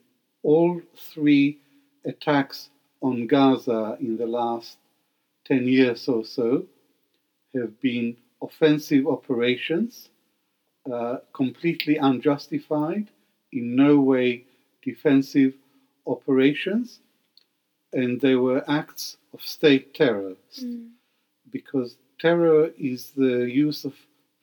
all 0.44 0.82
three 1.14 1.60
attacks 2.06 2.70
on 3.02 3.28
Gaza 3.28 3.98
in 4.00 4.18
the 4.18 4.26
last 4.28 4.78
10 5.46 5.68
years 5.68 6.08
or 6.08 6.24
so 6.26 6.66
have 7.54 7.80
been 7.82 8.16
offensive 8.42 9.08
operations, 9.08 10.10
uh, 10.92 11.18
completely 11.34 11.98
unjustified, 11.98 13.08
in 13.52 13.76
no 13.76 14.00
way 14.00 14.44
defensive 14.84 15.54
operations, 16.08 17.00
and 17.94 18.20
they 18.22 18.36
were 18.36 18.64
acts 18.70 19.18
of 19.34 19.42
state 19.42 19.94
terror 19.94 20.36
Mm. 20.60 20.92
because 21.52 21.98
terror 22.20 22.72
is 22.78 23.12
the 23.12 23.50
use 23.52 23.86
of 23.86 23.94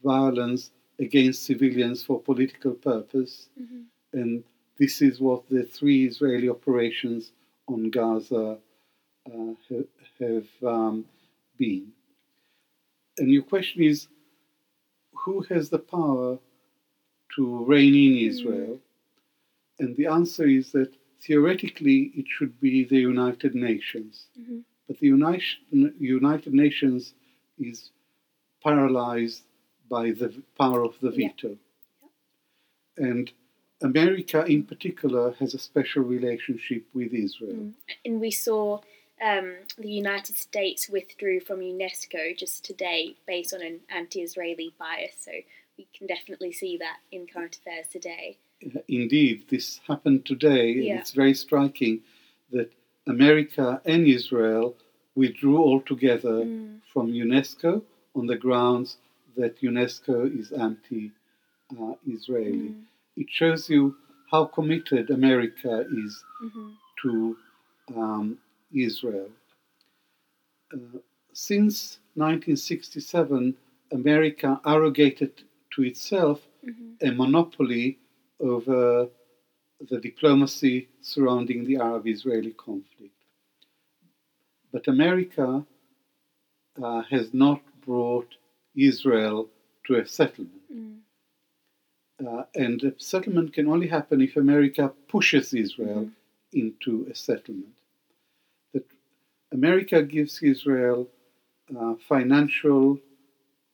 violence 0.03 0.71
against 0.99 1.45
civilians 1.45 2.03
for 2.03 2.21
political 2.21 2.73
purpose, 2.75 3.49
Mhm. 3.61 3.85
and 4.13 4.45
this 4.79 5.01
is 5.03 5.21
what 5.21 5.49
the 5.49 5.63
three 5.65 6.07
Israeli 6.07 6.49
operations 6.49 7.33
on 7.67 7.91
Gaza 7.91 8.59
uh, 9.27 9.55
ha- 9.69 9.91
have 10.21 10.49
um, 10.63 11.05
been. 11.59 11.93
And 13.19 13.31
your 13.31 13.43
question 13.43 13.83
is 13.83 14.09
who 15.13 15.41
has 15.51 15.69
the 15.69 15.79
power 15.79 16.39
to 17.35 17.65
rein 17.65 17.95
in 17.95 18.15
Israel? 18.31 18.81
And 19.81 19.95
the 19.97 20.07
answer 20.07 20.47
is 20.47 20.73
that 20.73 20.91
theoretically 21.21 21.99
it 22.21 22.27
should 22.29 22.59
be 22.61 22.85
the 22.85 23.01
United 23.15 23.55
Nations. 23.55 24.29
Mhm. 24.41 24.65
But 24.87 24.99
the 25.01 25.09
United, 25.09 25.59
United 26.01 26.55
Nations 26.55 27.15
is 27.59 27.91
paralyzed 28.65 29.43
by 29.89 30.11
the 30.11 30.43
power 30.59 30.83
of 30.83 30.95
the 31.01 31.11
Yeah. 31.11 31.29
veto. 31.29 31.59
And 32.97 33.33
America, 33.81 34.45
in 34.47 34.65
particular, 34.65 35.33
has 35.35 35.55
a 35.55 35.59
special 35.59 36.03
relationship 36.03 36.85
with 36.93 37.15
Israel. 37.15 37.73
And 38.05 38.21
we 38.21 38.31
saw 38.31 38.81
um, 39.21 39.55
the 39.77 39.91
United 39.91 40.37
States 40.37 40.89
withdrew 40.89 41.41
from 41.41 41.61
UNESCO 41.61 42.37
just 42.37 42.65
today 42.65 43.17
based 43.27 43.53
on 43.55 43.63
an 43.63 43.81
anti 43.89 44.21
Israeli 44.23 44.75
bias. 44.79 45.17
So 45.21 45.33
we 45.77 45.87
can 45.97 46.07
definitely 46.07 46.53
see 46.53 46.77
that 46.79 46.99
in 47.13 47.27
current 47.27 47.57
affairs 47.57 47.87
today. 47.89 48.39
Uh, 48.65 48.81
Indeed, 48.89 49.45
this 49.49 49.79
happened 49.87 50.25
today, 50.27 50.73
Yeah. 50.73 50.91
and 50.93 51.01
it's 51.01 51.13
very 51.13 51.35
striking 51.35 52.03
that 52.51 52.73
America 53.07 53.81
and 53.85 54.07
Israel 54.07 54.77
withdrew 55.15 55.59
altogether 55.59 56.45
Mm. 56.45 56.81
from 56.93 57.13
UNESCO 57.13 57.83
on 58.15 58.27
the 58.27 58.37
grounds 58.37 58.99
that 59.39 59.61
UNESCO 59.63 60.17
is 60.41 60.53
anti 60.53 61.13
uh, 61.79 61.95
Israeli. 62.07 62.71
Mm. 62.71 62.83
It 63.17 63.27
shows 63.31 63.69
you 63.71 63.97
how 64.31 64.43
committed 64.59 65.11
America 65.11 65.75
is 66.05 66.13
Mhm. 66.47 66.69
to 67.03 67.13
um, 67.97 68.27
Israel. 68.73 69.31
Uh, 70.75 70.99
since 71.33 71.77
1967, 72.15 73.57
America 73.93 74.61
arrogated 74.75 75.33
to 75.75 75.83
itself 75.91 76.39
Mhm. 76.69 76.89
a 77.09 77.11
monopoly 77.23 77.87
over 78.41 79.09
the 79.91 79.99
diplomacy 80.09 80.89
surrounding 81.13 81.61
the 81.69 81.77
Arab 81.89 82.05
Israeli 82.07 82.53
conflict. 82.67 83.19
But 84.73 84.89
America 84.89 85.49
uh, 86.87 87.03
has 87.15 87.27
not 87.35 87.61
brought 87.87 88.31
Israel 88.75 89.49
to 89.87 89.97
a 89.97 90.07
settlement. 90.07 90.63
Mm. 90.75 90.99
Uh, 92.27 92.45
and 92.57 92.83
a 92.83 92.93
settlement 92.99 93.53
can 93.53 93.69
only 93.69 93.87
happen 93.87 94.21
if 94.21 94.37
America 94.37 94.93
pushes 95.09 95.55
Israel 95.55 96.05
Mhm. 96.07 96.13
into 96.53 97.07
a 97.11 97.15
settlement. 97.15 97.75
That 98.73 98.87
America 99.53 100.03
gives 100.03 100.43
Israel 100.43 101.09
uh, 101.79 101.95
financial, 101.97 102.99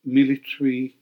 military, 0.03 0.97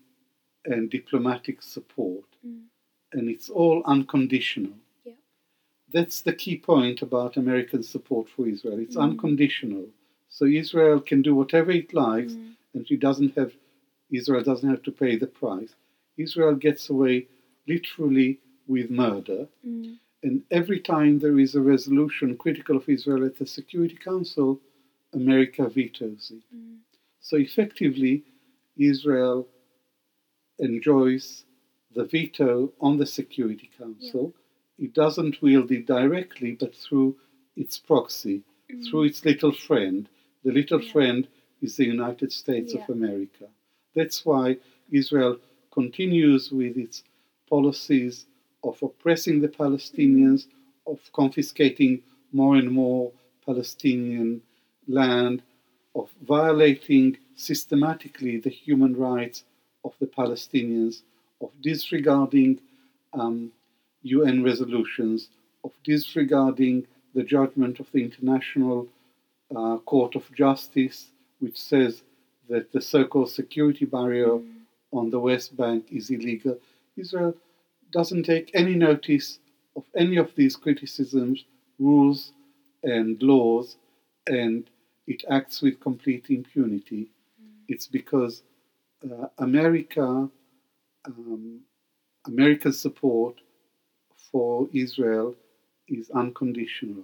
and 0.65 0.91
diplomatic 0.91 1.57
support, 1.63 2.25
Mm. 2.45 2.65
and 3.13 3.27
it's 3.33 3.49
all 3.49 3.81
unconditional. 3.85 4.77
Yeah. 5.03 5.13
That's 5.91 6.21
the 6.21 6.33
key 6.33 6.57
point 6.59 7.01
about 7.01 7.35
American 7.35 7.81
support 7.81 8.29
for 8.29 8.47
Israel. 8.47 8.77
It's 8.79 8.95
Mm. 8.95 9.05
unconditional. 9.09 9.85
So 10.29 10.45
Israel 10.45 10.99
can 11.01 11.21
do 11.23 11.33
whatever 11.33 11.71
it 11.71 11.93
likes, 11.93 12.33
Mm. 12.35 12.55
and 12.75 12.87
she 12.87 12.95
doesn't 12.95 13.33
have 13.39 13.53
Israel 14.19 14.43
doesn't 14.43 14.69
have 14.69 14.83
to 14.83 14.91
pay 14.91 15.13
the 15.17 15.27
price. 15.41 15.73
Israel 16.17 16.55
gets 16.55 16.89
away 16.89 17.27
literally 17.67 18.31
with 18.67 18.89
murder, 18.89 19.41
Mm. 19.67 19.97
and 20.25 20.35
every 20.59 20.79
time 20.79 21.13
there 21.19 21.39
is 21.45 21.53
a 21.55 21.61
resolution 21.73 22.37
critical 22.43 22.75
of 22.77 22.87
Israel 22.97 23.23
at 23.29 23.35
the 23.37 23.47
Security 23.59 23.97
Council, 24.09 24.49
America 25.13 25.63
vetoes 25.69 26.31
it. 26.37 26.43
Mm. 26.55 26.77
So 27.19 27.35
effectively, 27.37 28.23
Israel 28.77 29.47
enjoys 30.59 31.45
the 31.97 32.05
veto 32.05 32.73
on 32.79 32.97
the 32.97 33.05
Security 33.05 33.69
Council. 33.77 34.33
It 34.77 34.93
doesn't 34.93 35.41
wield 35.41 35.71
it 35.71 35.85
directly, 35.85 36.51
but 36.53 36.73
through 36.75 37.09
its 37.55 37.77
proxy, 37.77 38.37
Mm. 38.69 38.85
through 38.89 39.03
its 39.03 39.23
little 39.25 39.51
friend. 39.67 40.09
The 40.43 40.51
little 40.59 40.81
Yeah. 40.81 40.91
friend 40.93 41.27
is 41.61 41.77
the 41.77 41.85
United 41.85 42.31
States 42.31 42.73
Yeah. 42.73 42.83
of 42.83 42.89
America. 42.89 43.47
That's 43.95 44.25
why 44.25 44.57
Israel 44.91 45.37
continues 45.71 46.51
with 46.51 46.77
its 46.77 47.03
policies 47.49 48.25
of 48.63 48.81
oppressing 48.81 49.41
the 49.41 49.47
Palestinians, 49.47 50.47
of 50.87 50.99
confiscating 51.13 52.01
more 52.31 52.55
and 52.55 52.71
more 52.71 53.11
Palestinian 53.45 54.41
land, 54.87 55.41
of 55.95 56.09
violating 56.23 57.17
systematically 57.35 58.37
the 58.37 58.49
human 58.49 58.95
rights 58.95 59.43
of 59.85 59.93
the 59.99 60.07
Palestinians, 60.07 61.01
of 61.41 61.49
disregarding 61.61 62.59
um, 63.13 63.51
UN 64.03 64.43
resolutions, 64.43 65.29
of 65.63 65.71
disregarding 65.83 66.87
the 67.13 67.23
judgment 67.23 67.79
of 67.79 67.91
the 67.91 68.03
International 68.03 68.87
uh, 69.55 69.77
Court 69.79 70.15
of 70.15 70.33
Justice, 70.33 71.09
which 71.39 71.59
says 71.59 72.01
that 72.49 72.71
the 72.71 72.81
so 72.81 73.05
called 73.05 73.29
security 73.29 73.85
barrier 73.85 74.27
Mm. 74.27 74.49
on 74.91 75.09
the 75.09 75.19
West 75.19 75.55
Bank 75.57 75.85
is 75.91 76.09
illegal. 76.09 76.59
Israel 76.95 77.35
doesn't 77.91 78.23
take 78.23 78.51
any 78.53 78.75
notice 78.75 79.39
of 79.75 79.85
any 79.95 80.17
of 80.17 80.29
these 80.35 80.55
criticisms, 80.55 81.45
rules, 81.79 82.31
and 82.83 83.21
laws, 83.23 83.77
and 84.27 84.69
it 85.07 85.23
acts 85.29 85.61
with 85.61 85.79
complete 85.79 86.25
impunity. 86.29 87.09
It's 87.67 87.87
because 87.87 88.43
uh, 89.03 89.27
America, 89.37 90.29
um, 91.05 91.61
American 92.27 92.73
support 92.73 93.35
for 94.31 94.67
Israel 94.73 95.35
is 95.87 96.09
unconditional. 96.11 97.03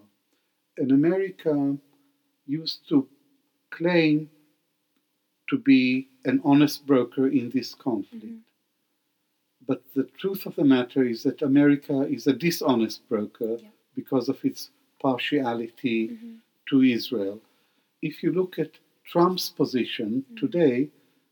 And 0.78 0.92
America 0.92 1.76
used 2.46 2.88
to 2.90 3.08
claim 3.72 4.30
to 5.50 5.58
be 5.58 6.08
an 6.26 6.42
honest 6.44 6.86
broker 6.86 7.28
in 7.28 7.50
this 7.50 7.74
conflict. 7.74 8.26
Mhm. 8.26 8.40
But 9.68 9.82
the 9.94 10.04
truth 10.22 10.46
of 10.46 10.56
the 10.56 10.64
matter 10.64 11.04
is 11.04 11.24
that 11.24 11.42
America 11.42 12.02
is 12.02 12.28
a 12.28 12.34
dishonest 12.34 13.08
broker 13.10 13.58
Yeah. 13.62 13.70
because 13.96 14.30
of 14.30 14.44
its 14.46 14.70
partiality 15.00 16.10
Mhm. 16.10 16.38
to 16.70 16.82
Israel. 16.84 17.42
If 18.02 18.24
you 18.24 18.32
look 18.32 18.58
at 18.60 18.72
Trump's 19.06 19.50
position 19.50 20.10
Mhm. 20.32 20.38
today, 20.40 20.90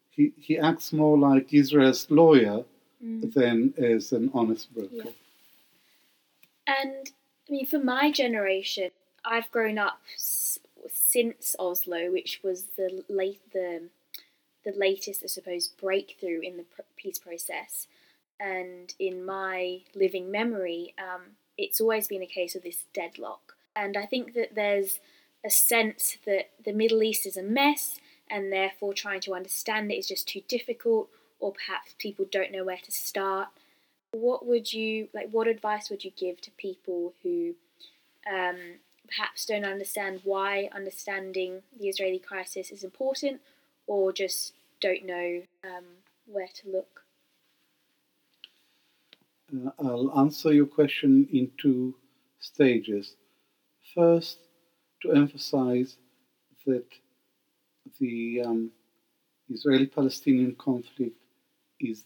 he, 0.10 0.34
he 0.38 0.58
acts 0.58 0.92
more 0.94 1.18
like 1.18 1.54
Israel's 1.54 2.10
lawyer 2.10 2.66
Mm. 3.04 3.32
than 3.34 3.74
as 3.78 4.12
an 4.12 4.32
honest 4.34 4.74
broker. 4.74 4.96
Yeah. 5.06 5.12
And 6.66 7.12
I 7.48 7.52
mean, 7.52 7.66
for 7.68 7.80
my 7.80 8.12
generation, 8.12 8.90
I've 9.24 9.50
grown 9.52 9.78
up 9.78 10.02
s- 10.16 10.60
since 10.90 11.56
Oslo, 11.60 12.12
which 12.12 12.42
was 12.44 12.64
the 12.76 13.04
late 13.08 13.40
the 13.52 13.90
the 14.68 14.78
latest, 14.78 15.24
I 15.24 15.28
suppose, 15.28 15.68
breakthrough 15.68 16.42
in 16.42 16.58
the 16.58 16.66
peace 16.96 17.20
process. 17.20 17.88
And 18.40 18.94
in 19.00 19.26
my 19.26 19.82
living 19.96 20.30
memory, 20.30 20.94
um, 21.00 21.38
it's 21.58 21.82
always 21.82 22.08
been 22.08 22.22
a 22.22 22.28
case 22.28 22.56
of 22.56 22.64
this 22.64 22.86
deadlock. 22.94 23.56
And 23.76 23.96
I 23.98 24.06
think 24.06 24.34
that 24.34 24.56
there's 24.56 25.00
a 25.46 25.50
sense 25.50 26.18
that 26.26 26.50
the 26.64 26.74
Middle 26.74 27.02
East 27.04 27.26
is 27.26 27.38
a 27.38 27.44
mess, 27.44 28.00
and 28.30 28.52
therefore 28.52 28.94
trying 28.94 29.22
to 29.22 29.34
understand 29.34 29.92
it 29.92 29.96
is 29.96 30.08
just 30.08 30.28
too 30.28 30.42
difficult, 30.48 31.10
or 31.40 31.54
perhaps 31.54 31.96
people 31.98 32.26
don't 32.30 32.52
know 32.52 32.66
where 32.66 32.78
to 32.84 32.92
start 32.92 33.50
what 34.12 34.46
would 34.46 34.74
you 34.74 35.10
like 35.14 35.30
what 35.32 35.48
advice 35.48 35.90
would 35.90 36.04
you 36.04 36.12
give 36.18 36.40
to 36.42 36.52
people 36.52 37.14
who 37.24 37.54
um, 38.30 38.58
perhaps 39.08 39.46
don't 39.46 39.66
understand 39.66 40.22
why 40.24 40.70
understanding 40.74 41.62
the 41.80 41.88
israeli 41.88 42.20
crisis 42.20 42.72
is 42.72 42.84
important 42.84 43.42
or 43.88 44.14
just 44.14 44.54
don't 44.82 45.06
know 45.06 45.42
um, 45.64 45.86
where 46.26 46.48
to 46.48 46.70
look 46.72 46.98
Uh, 49.54 49.72
I'll 49.80 50.20
answer 50.20 50.52
your 50.54 50.66
question 50.66 51.28
in 51.32 51.50
two 51.62 51.96
stages. 52.40 53.16
First, 53.96 54.40
to 55.02 55.14
emphasize 55.14 55.98
that 56.66 56.86
the 58.00 58.42
um, 58.46 58.72
Israeli 59.50 59.88
Palestinian 59.88 60.56
conflict 60.56 61.18
is 61.80 62.04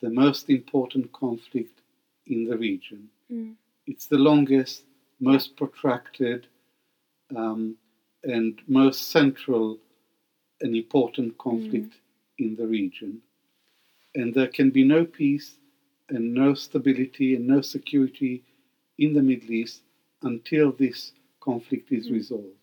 the 0.00 0.10
most 0.10 0.48
important 0.50 1.12
conflict 1.12 1.80
in 2.26 2.44
the 2.48 2.56
region. 2.56 3.08
Mm. 3.32 3.54
It's 3.86 4.06
the 4.06 4.18
longest, 4.18 4.84
most 5.18 5.56
protracted, 5.56 6.46
um, 7.34 7.76
and 8.22 8.60
most 8.68 9.10
central 9.10 9.78
and 10.60 10.74
important 10.76 11.36
conflict 11.38 11.94
in 12.38 12.56
the 12.56 12.66
region. 12.66 13.20
And 14.14 14.34
there 14.34 14.48
can 14.48 14.70
be 14.70 14.84
no 14.84 15.04
peace 15.04 15.54
and 16.08 16.34
no 16.34 16.54
stability 16.54 17.34
and 17.36 17.46
no 17.46 17.60
security 17.60 18.42
in 18.98 19.12
the 19.14 19.22
Middle 19.22 19.52
East 19.52 19.82
until 20.22 20.72
this 20.72 21.12
conflict 21.40 21.92
is 21.92 22.08
Mm. 22.08 22.12
resolved. 22.12 22.56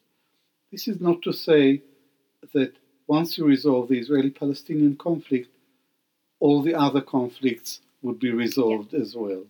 This 0.72 0.88
is 0.88 1.00
not 1.00 1.22
to 1.22 1.32
say 1.32 1.82
that 2.54 2.74
once 3.08 3.38
you 3.38 3.46
resolve 3.46 3.88
the 3.88 4.00
Israeli 4.00 4.32
Palestinian 4.32 4.96
conflict, 4.98 5.50
all 6.40 6.62
the 6.62 6.76
other 6.76 7.02
conflicts 7.02 7.82
would 8.02 8.20
be 8.20 8.32
resolved 8.32 8.94
as 8.94 9.16
well. 9.16 9.46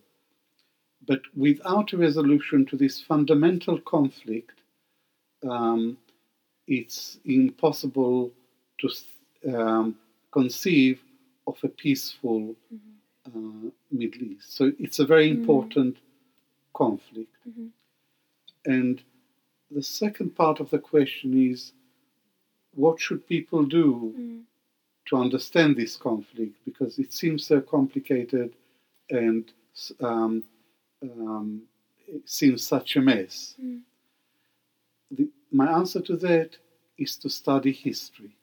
But 1.07 1.21
without 1.35 1.93
a 1.93 1.97
resolution 1.97 2.65
to 2.67 2.77
this 2.77 3.01
fundamental 3.01 3.79
conflict, 3.81 4.51
um, 5.43 5.97
it's 6.67 7.19
impossible 7.25 8.31
to 8.79 8.89
um, 9.55 9.95
conceive 10.31 10.99
of 11.47 11.57
a 11.63 11.67
peaceful 11.67 12.55
uh, 13.27 13.69
Middle 13.91 14.23
East. 14.23 14.55
So 14.57 14.71
it's 14.79 14.99
a 14.99 15.05
very 15.05 15.29
Mm. 15.29 15.37
important 15.39 15.97
conflict. 16.73 17.33
Mhm. 17.47 17.69
And 18.65 19.01
the 19.71 19.81
second 19.83 20.35
part 20.35 20.59
of 20.59 20.69
the 20.69 20.79
question 20.79 21.33
is 21.51 21.73
what 22.75 22.99
should 22.99 23.25
people 23.27 23.63
do 23.65 24.13
Mm. 24.17 24.43
to 25.05 25.15
understand 25.17 25.75
this 25.75 25.95
conflict? 25.97 26.55
Because 26.65 26.99
it 26.99 27.13
seems 27.13 27.45
so 27.45 27.61
complicated 27.61 28.53
and 29.09 29.51
um, 29.99 30.43
um, 31.01 31.67
it 32.07 32.27
seems 32.29 32.65
such 32.65 32.95
a 32.95 33.01
mess. 33.01 33.55
Mm. 33.61 33.81
The, 35.11 35.27
my 35.55 35.71
answer 35.71 36.01
to 36.01 36.17
that 36.17 36.57
is 36.97 37.15
to 37.17 37.29
study 37.29 37.71
history. 37.71 38.35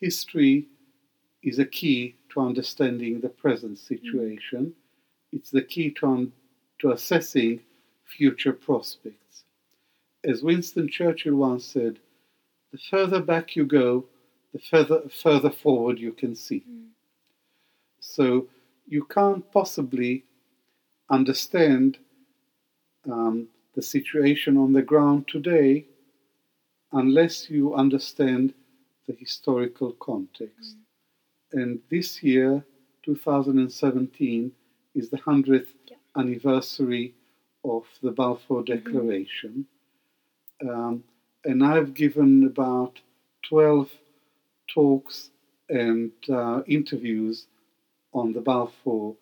History 0.00 0.66
is 1.42 1.58
a 1.58 1.66
key 1.66 2.14
to 2.30 2.40
understanding 2.40 3.20
the 3.20 3.28
present 3.28 3.78
situation. 3.78 4.72
It's 5.32 5.50
the 5.50 5.60
key 5.60 5.90
to, 5.98 6.06
un- 6.06 6.32
to 6.78 6.92
assessing 6.92 7.60
future 8.04 8.54
prospects. 8.54 9.44
As 10.24 10.42
Winston 10.42 10.88
Churchill 10.88 11.34
once 11.34 11.66
said, 11.66 11.98
the 12.72 12.78
further 12.90 13.20
back 13.20 13.54
you 13.54 13.66
go, 13.66 14.06
the 14.54 14.60
further, 14.60 15.02
further 15.22 15.50
forward 15.50 15.98
you 15.98 16.12
can 16.12 16.34
see. 16.34 16.64
Mm. 16.68 16.86
So 18.00 18.46
you 18.86 19.04
can't 19.04 19.50
possibly 19.52 20.24
understand 21.10 21.98
um, 23.10 23.48
the 23.74 23.82
situation 23.82 24.56
on 24.56 24.72
the 24.72 24.82
ground 24.82 25.28
today 25.28 25.84
unless 26.92 27.50
you 27.50 27.74
understand 27.74 28.54
the 29.06 29.14
historical 29.14 29.92
context. 29.92 30.76
And 31.52 31.80
this 31.90 32.22
year, 32.22 32.64
2017, 33.04 34.52
is 34.94 35.08
the 35.10 35.18
100th 35.18 35.74
Yeah. 35.90 35.96
anniversary 36.16 37.14
of 37.64 37.84
the 38.02 38.10
Balfour 38.12 38.62
Declaration. 38.64 39.66
Um, 40.60 41.04
and 41.44 41.64
I've 41.64 41.94
given 41.94 42.44
about 42.44 43.00
12 43.42 43.90
talks 44.66 45.30
and 45.68 46.12
uh, 46.28 46.62
interviews 46.66 47.46
on 48.12 48.32
the 48.32 48.40
Balfour 48.40 49.16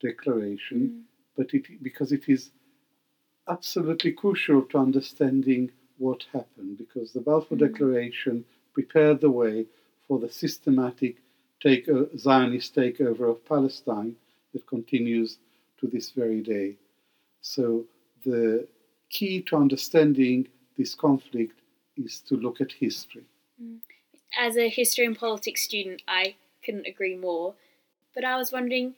Declaration, 0.00 0.80
Mm. 0.80 1.02
but 1.36 1.54
it, 1.54 1.82
because 1.82 2.12
it 2.12 2.28
is 2.28 2.50
absolutely 3.48 4.12
crucial 4.12 4.62
to 4.62 4.78
understanding 4.78 5.70
what 5.98 6.24
happened, 6.32 6.78
because 6.78 7.12
the 7.12 7.20
Balfour 7.20 7.58
Mm. 7.58 7.72
Declaration 7.72 8.44
prepared 8.72 9.20
the 9.20 9.30
way 9.30 9.66
for 10.06 10.18
the 10.18 10.28
systematic 10.28 11.16
take, 11.60 11.86
Zionist 12.16 12.74
takeover 12.74 13.30
of 13.30 13.44
Palestine 13.44 14.16
that 14.52 14.66
continues 14.66 15.38
to 15.78 15.86
this 15.86 16.10
very 16.10 16.40
day. 16.40 16.76
So 17.42 17.84
the 18.24 18.66
key 19.10 19.42
to 19.42 19.56
understanding 19.56 20.48
this 20.76 20.94
conflict 20.94 21.60
is 21.96 22.20
to 22.28 22.36
look 22.36 22.60
at 22.60 22.72
history. 22.72 23.24
As 24.38 24.56
a 24.56 24.68
history 24.68 25.06
and 25.06 25.18
politics 25.18 25.62
student, 25.62 26.02
I 26.06 26.36
couldn't 26.64 26.86
agree 26.86 27.16
more. 27.16 27.54
But 28.14 28.24
I 28.24 28.36
was 28.36 28.52
wondering 28.52 28.94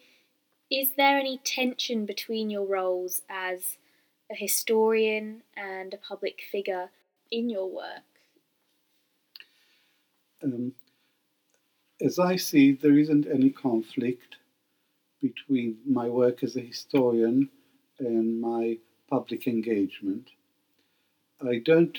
is 0.70 0.90
there 0.96 1.18
any 1.18 1.38
tension 1.38 2.06
between 2.06 2.48
your 2.48 2.64
roles 2.64 3.22
as 3.28 3.76
a 4.30 4.34
historian 4.34 5.42
and 5.56 5.92
a 5.94 5.96
public 5.98 6.40
figure 6.50 6.90
in 7.30 7.50
your 7.50 7.66
work? 7.68 8.04
Um, 10.42 10.72
as 12.00 12.18
I 12.18 12.36
see, 12.36 12.72
there 12.72 12.98
isn't 12.98 13.26
any 13.26 13.50
conflict 13.50 14.36
between 15.20 15.78
my 15.84 16.08
work 16.08 16.42
as 16.42 16.56
a 16.56 16.60
historian 16.60 17.50
and 17.98 18.40
my 18.40 18.78
public 19.08 19.46
engagement. 19.46 20.30
I 21.42 21.58
don't 21.58 21.98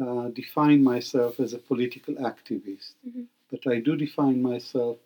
uh, 0.00 0.28
define 0.28 0.82
myself 0.84 1.40
as 1.40 1.52
a 1.52 1.58
political 1.58 2.14
activist, 2.14 2.94
Mhm. 3.06 3.26
but 3.50 3.66
I 3.66 3.80
do 3.80 3.96
define 3.96 4.40
myself 4.40 4.98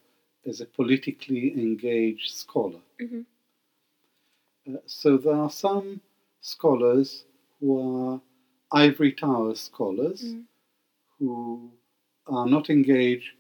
as 0.44 0.60
a 0.60 0.66
politically 0.66 1.52
engaged 1.52 2.30
scholar. 2.34 2.82
Mhm. 3.00 3.24
Uh, 4.66 4.78
so 4.86 5.16
there 5.16 5.34
are 5.34 5.50
some 5.50 6.00
scholars 6.44 7.24
who 7.58 7.70
are 7.80 8.20
ivory 8.72 9.12
tower 9.12 9.54
scholars 9.54 10.22
Mm. 10.24 10.44
who 11.18 11.70
are 12.26 12.46
not 12.46 12.68
engaged 12.70 13.30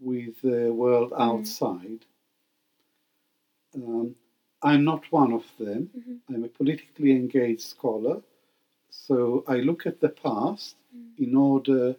with 0.00 0.40
the 0.42 0.72
world 0.72 1.12
outside. 1.16 2.00
Um, 3.74 4.16
I'm 4.62 4.82
not 4.84 5.02
one 5.12 5.32
of 5.32 5.44
them. 5.58 5.90
Mhm. 5.94 6.20
I'm 6.28 6.44
a 6.44 6.48
politically 6.48 7.12
engaged 7.12 7.62
scholar, 7.62 8.22
so 8.90 9.44
I 9.46 9.56
look 9.68 9.86
at 9.86 10.00
the 10.00 10.08
past 10.08 10.76
in 11.18 11.36
order 11.36 11.96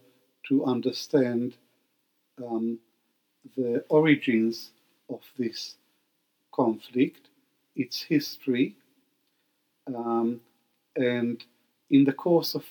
to 0.47 0.65
understand 0.65 1.57
um, 2.37 2.79
the 3.57 3.85
origins 3.89 4.71
of 5.09 5.21
this 5.37 5.77
conflict, 6.51 7.29
its 7.75 8.01
history, 8.01 8.75
um, 9.87 10.41
and 10.95 11.43
in 11.89 12.03
the 12.03 12.13
course 12.13 12.55
of 12.55 12.65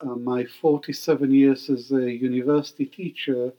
uh, 0.00 0.14
my 0.14 0.44
47 0.44 1.32
years 1.32 1.68
as 1.70 1.90
a 1.92 2.10
university 2.12 2.86
teacher, 2.86 3.52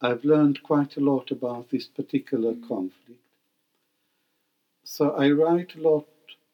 I've 0.00 0.24
learned 0.24 0.62
quite 0.62 0.96
a 0.96 1.00
lot 1.00 1.30
about 1.30 1.70
this 1.70 1.86
particular 1.86 2.54
conflict. 2.68 3.20
So 4.84 5.12
I 5.12 5.30
write 5.30 5.74
a 5.76 5.80
lot 5.80 6.06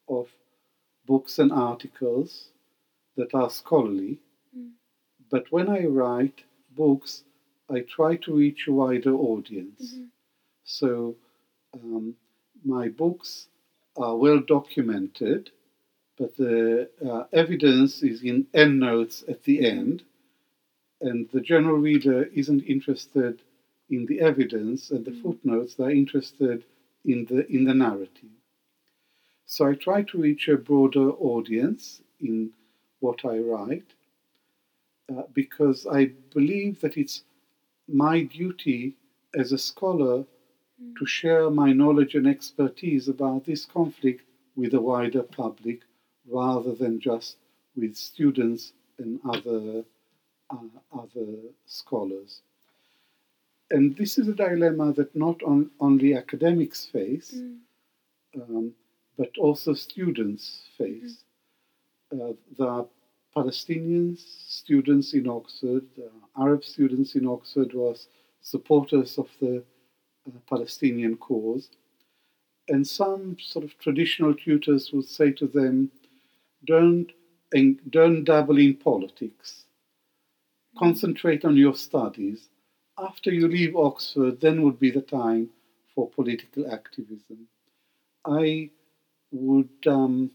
of 0.09 0.29
books 1.07 1.39
and 1.39 1.51
articles 1.53 2.49
that 3.17 3.35
are 3.35 3.51
scholarly, 3.51 4.19
Mm. 4.57 4.73
but 5.31 5.51
when 5.53 5.69
I 5.69 5.85
write 5.87 6.43
books, 6.77 7.25
I 7.69 7.81
try 7.81 8.17
to 8.17 8.35
reach 8.35 8.67
a 8.67 8.73
wider 8.73 9.15
audience. 9.15 9.95
Mhm. 9.95 10.09
So 10.65 11.17
um, 11.75 12.17
my 12.65 12.89
books 12.89 13.49
are 13.97 14.17
well 14.17 14.41
documented, 14.41 15.51
but 16.21 16.37
the 16.37 16.91
uh, 17.11 17.25
evidence 17.33 18.03
is 18.03 18.23
in 18.23 18.47
endnotes 18.55 19.25
at 19.33 19.43
the 19.45 19.59
end, 19.77 20.05
and 21.01 21.29
the 21.33 21.41
general 21.41 21.79
reader 21.79 22.25
isn't 22.43 22.62
interested 22.75 23.35
in 23.89 24.07
the 24.07 24.21
evidence 24.21 24.91
and 24.93 25.05
the 25.07 25.12
Mm. 25.12 25.23
footnotes; 25.23 25.75
they're 25.75 25.99
interested 26.05 26.59
in 27.12 27.25
the 27.31 27.41
in 27.57 27.64
the 27.64 27.75
narrative. 27.87 28.35
So 29.47 29.61
I 29.71 29.75
try 29.75 30.03
to 30.11 30.18
reach 30.27 30.45
a 30.49 30.59
broader 30.71 31.09
audience 31.33 32.03
in 32.29 32.37
what 33.05 33.25
I 33.25 33.39
write, 33.39 33.91
uh, 35.12 35.25
because 35.35 35.87
I 36.01 36.03
believe 36.37 36.81
that 36.83 36.97
it's 37.03 37.25
my 37.89 38.16
duty 38.41 38.83
as 39.43 39.53
a 39.53 39.59
scholar 39.71 40.25
to 40.99 41.07
share 41.07 41.51
my 41.51 41.73
knowledge 41.73 42.14
and 42.14 42.27
expertise 42.29 43.09
about 43.09 43.45
this 43.47 43.64
conflict 43.64 44.23
with 44.57 44.75
a 44.75 44.81
wider 44.81 45.23
public 45.23 45.81
rather 46.31 46.74
than 46.74 47.01
just 47.01 47.37
with 47.76 47.97
students 47.97 48.72
and 48.99 49.20
other, 49.24 49.85
uh, 50.51 50.57
other 51.03 51.28
scholars. 51.66 52.43
And 53.70 53.97
this 53.97 54.18
is 54.18 54.28
a 54.28 54.35
dilemma 54.35 54.93
that 54.95 55.14
not 55.14 55.43
on, 55.43 55.70
only 55.81 56.14
academics 56.14 56.87
face, 56.87 57.33
Mm. 57.35 57.59
um, 58.41 58.74
but 59.16 59.31
also 59.39 59.74
students 59.74 60.68
face. 60.78 61.24
Uh, 62.12 62.33
there 62.59 62.68
are 62.68 62.87
Palestinians, 63.37 64.18
students 64.49 65.14
in 65.14 65.28
Oxford, 65.28 65.85
uh, 65.99 66.43
Arab 66.43 66.64
students 66.64 67.14
in 67.14 67.26
Oxford 67.26 67.70
who 67.72 67.87
are 67.87 67.97
supporters 68.43 69.18
of 69.18 69.28
the 69.41 69.62
uh, 70.26 70.39
Palestinian 70.49 71.16
cause. 71.16 71.70
And 72.68 72.87
some 72.87 73.37
sort 73.39 73.64
of 73.64 73.78
traditional 73.78 74.35
tutors 74.35 74.93
would 74.93 75.07
say 75.07 75.31
to 75.33 75.47
them, 75.47 75.91
don't, 76.67 77.11
don't 77.89 78.25
dabble 78.25 78.59
in 78.59 78.75
politics. 78.75 79.65
Concentrate 80.79 81.45
on 81.45 81.57
your 81.57 81.75
studies. 81.75 82.49
After 82.99 83.33
you 83.33 83.49
leave 83.49 83.75
Oxford, 83.77 84.41
then 84.41 84.63
would 84.63 84.79
be 84.79 84.91
the 84.91 85.01
time 85.01 85.51
for 85.95 86.09
political 86.09 86.71
activism. 86.71 87.49
I 88.25 88.71
would 89.33 89.71
um, 89.87 90.31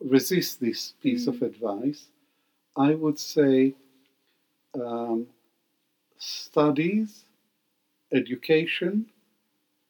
resist 0.00 0.60
this 0.60 0.94
piece 1.02 1.26
of 1.26 1.42
advice, 1.42 2.06
I 2.76 2.94
would 2.94 3.18
say 3.18 3.74
um, 4.74 5.26
studies, 6.18 7.24
education, 8.12 9.06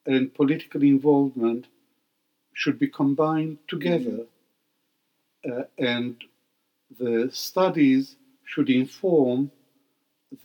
and 0.07 0.35
political 0.35 0.83
involvement 0.83 1.67
should 2.53 2.79
be 2.79 2.89
combined 2.89 3.59
together. 3.67 4.21
Uh, 4.21 4.34
and 5.79 6.17
the 6.99 7.29
studies 7.33 8.17
should 8.45 8.71
inform 8.71 9.51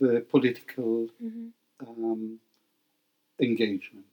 the 0.00 0.24
political 0.30 1.08
um, 1.86 2.38
engagement. 3.40 4.06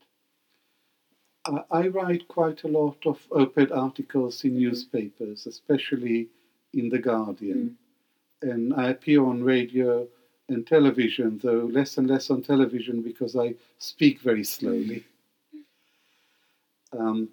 I, 1.46 1.62
I 1.70 1.88
write 1.88 2.28
quite 2.28 2.64
a 2.64 2.68
lot 2.68 2.98
of 3.06 3.18
op-ed 3.30 3.72
articles 3.72 4.44
in 4.44 4.58
newspapers, 4.58 5.46
especially 5.46 6.28
in 6.74 6.88
The 6.88 6.98
Guardian, 6.98 7.76
and 8.42 8.74
I 8.74 8.90
appear 8.90 9.24
on 9.24 9.42
radio 9.42 10.06
and 10.48 10.66
television, 10.66 11.40
though 11.42 11.68
less 11.70 11.98
and 11.98 12.08
less 12.08 12.30
on 12.30 12.42
television 12.42 13.02
because 13.02 13.36
I 13.36 13.54
speak 13.78 14.20
very 14.20 14.44
slowly. 14.44 15.04
Um, 16.92 17.28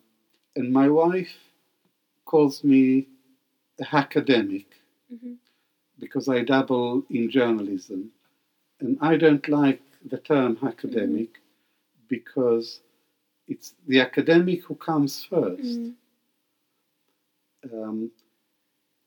and 0.56 0.72
my 0.72 0.90
wife 0.90 1.34
calls 2.26 2.64
me 2.64 3.08
hackademic 3.84 4.66
Mhm. 5.12 5.38
because 6.00 6.28
I 6.30 6.42
dabble 6.44 7.06
in 7.10 7.30
journalism. 7.30 8.12
And 8.80 8.98
I 9.02 9.18
don't 9.18 9.48
like 9.48 9.82
the 10.04 10.18
term 10.18 10.58
hackademic 10.58 11.30
because 12.08 12.82
it's 13.48 13.74
the 13.88 14.00
academic 14.00 14.64
who 14.64 14.76
comes 14.76 15.24
first. 15.24 15.80
Mm. 15.80 15.96
Um, 17.74 18.12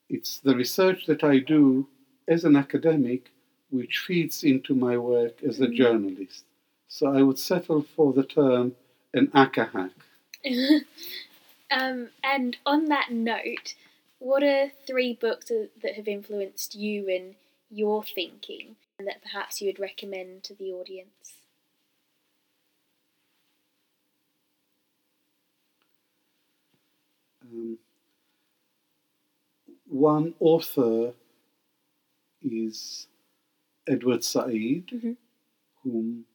it's 0.09 0.41
the 0.41 0.57
research 0.57 1.07
that 1.07 1.23
I 1.23 1.39
do 1.39 1.87
as 2.27 2.45
an 2.45 2.57
academic 2.57 3.31
which 3.71 3.99
feeds 3.99 4.45
into 4.45 4.75
my 4.75 4.97
work 4.97 5.43
as 5.43 5.61
a 5.61 5.67
Mhm. 5.67 5.77
journalist. 5.77 6.45
So 6.89 7.09
I 7.09 7.23
would 7.23 7.39
settle 7.39 7.83
for 7.83 8.13
the 8.15 8.25
term 8.25 8.75
an 9.13 9.29
acahack. 9.29 9.93
um, 11.71 12.09
and 12.25 12.57
on 12.65 12.87
that 12.87 13.11
note, 13.13 13.75
what 14.19 14.43
are 14.43 14.71
three 14.87 15.15
books 15.15 15.47
that 15.83 15.95
have 15.95 16.09
influenced 16.09 16.75
you 16.75 17.09
and 17.09 17.35
your 17.71 18.03
thinking 18.03 18.77
and 18.99 19.07
that 19.09 19.23
perhaps 19.23 19.61
you 19.61 19.69
would 19.69 19.79
recommend 19.79 20.43
to 20.45 20.55
the 20.55 20.73
audience? 20.73 21.35
Um, 27.43 27.79
one 29.87 30.35
author 30.41 31.13
is 32.43 33.07
Edward 33.87 34.25
Said, 34.25 34.87
Mhm. 34.89 35.17
whom 35.83 36.27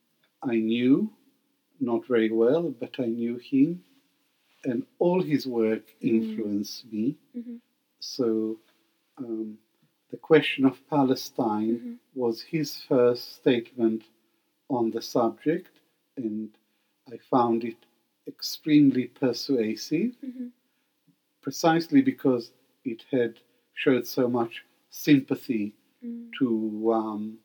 I 0.42 0.56
knew 0.56 1.12
not 1.80 2.06
very 2.08 2.32
well, 2.32 2.70
but 2.72 3.00
I 3.00 3.06
knew 3.08 3.38
him, 3.38 3.84
and 4.64 4.86
all 5.00 5.22
his 5.22 5.46
work 5.48 5.96
Mm. 6.02 6.10
influenced 6.10 6.92
me. 6.92 7.18
Mhm. 7.36 7.62
So, 8.14 8.60
um, 9.18 9.58
the 10.12 10.18
question 10.18 10.66
of 10.66 10.86
Palestine 10.90 11.80
Mhm. 11.80 12.00
was 12.14 12.42
his 12.42 12.82
first 12.84 13.34
statement 13.36 14.04
on 14.70 14.92
the 14.92 15.02
subject, 15.02 15.72
and 16.18 16.52
I 17.08 17.18
found 17.18 17.64
it 17.64 17.78
extremely 18.28 19.08
persuasive 19.08 20.12
Mhm. 20.22 20.52
precisely 21.42 22.02
because 22.02 22.52
it 22.84 23.04
had 23.04 23.40
showed 23.74 24.06
so 24.06 24.28
much 24.30 24.66
sympathy 24.90 25.74
Mm. 26.04 26.32
to 26.40 26.94
um, 26.94 27.40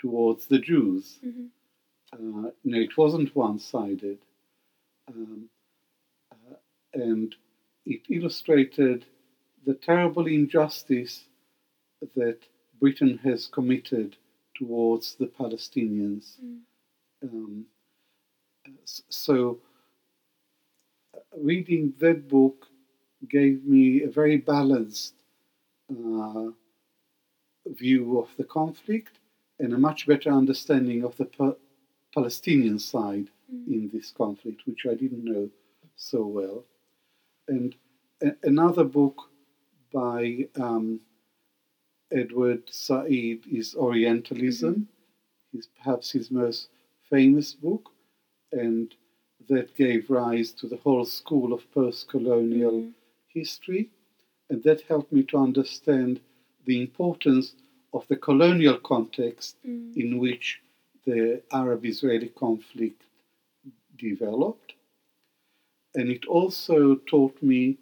towards 0.00 0.46
the 0.48 0.58
Jews. 0.58 1.20
Mhm. 1.22 1.50
Uh, 2.12 2.50
no, 2.64 2.78
it 2.80 2.96
wasn't 2.96 3.34
one-sided, 3.36 4.18
um, 5.06 5.48
uh, 6.32 6.56
and 6.94 7.36
it 7.86 8.02
illustrated 8.10 9.06
the 9.66 9.74
terrible 9.74 10.26
injustice 10.26 11.24
that 12.16 12.38
Britain 12.80 13.18
has 13.22 13.46
committed 13.46 14.16
towards 14.54 15.14
the 15.14 15.26
Palestinians. 15.26 16.36
Mm. 16.44 16.58
Um, 17.22 17.66
so, 18.84 19.58
uh, 21.14 21.18
reading 21.36 21.92
that 21.98 22.28
book 22.28 22.66
gave 23.28 23.64
me 23.64 24.02
a 24.02 24.08
very 24.08 24.38
balanced 24.38 25.14
uh, 25.90 26.48
view 27.66 28.18
of 28.18 28.28
the 28.38 28.44
conflict 28.44 29.18
and 29.58 29.72
a 29.74 29.78
much 29.78 30.06
better 30.06 30.30
understanding 30.30 31.04
of 31.04 31.16
the 31.16 31.26
pa- 31.26 31.56
Palestinian 32.14 32.78
side 32.78 33.28
Mm. 33.52 33.66
in 33.66 33.90
this 33.92 34.12
conflict, 34.12 34.64
which 34.64 34.86
I 34.86 34.94
didn't 34.94 35.24
know 35.24 35.50
so 35.96 36.24
well. 36.24 36.64
And 37.48 37.74
a- 38.22 38.36
another 38.44 38.84
book 38.84 39.28
by 39.92 40.48
um, 40.56 41.00
Edward 42.12 42.62
Said 42.70 43.40
is 43.50 43.74
Orientalism. 43.74 44.88
Is 45.52 45.66
perhaps 45.78 46.12
his 46.12 46.30
most 46.30 46.68
famous 47.08 47.54
book, 47.54 47.90
and 48.52 48.94
that 49.48 49.74
gave 49.74 50.08
rise 50.08 50.52
to 50.52 50.68
the 50.68 50.76
whole 50.76 51.04
school 51.04 51.52
of 51.52 51.70
post-colonial 51.72 52.72
Mm. 52.82 52.92
history, 53.26 53.90
and 54.48 54.62
that 54.62 54.80
helped 54.82 55.12
me 55.12 55.22
to 55.24 55.36
understand 55.38 56.20
the 56.66 56.80
importance 56.80 57.54
of 57.92 58.06
the 58.08 58.16
colonial 58.16 58.78
context 58.78 59.56
Mm. 59.64 59.96
in 59.96 60.18
which 60.18 60.60
the 61.04 61.42
Arab 61.52 61.84
Israeli 61.84 62.28
conflict 62.28 63.02
developed. 63.96 64.74
And 65.96 66.10
it 66.10 66.24
also 66.26 66.94
taught 67.12 67.42
me 67.42 67.78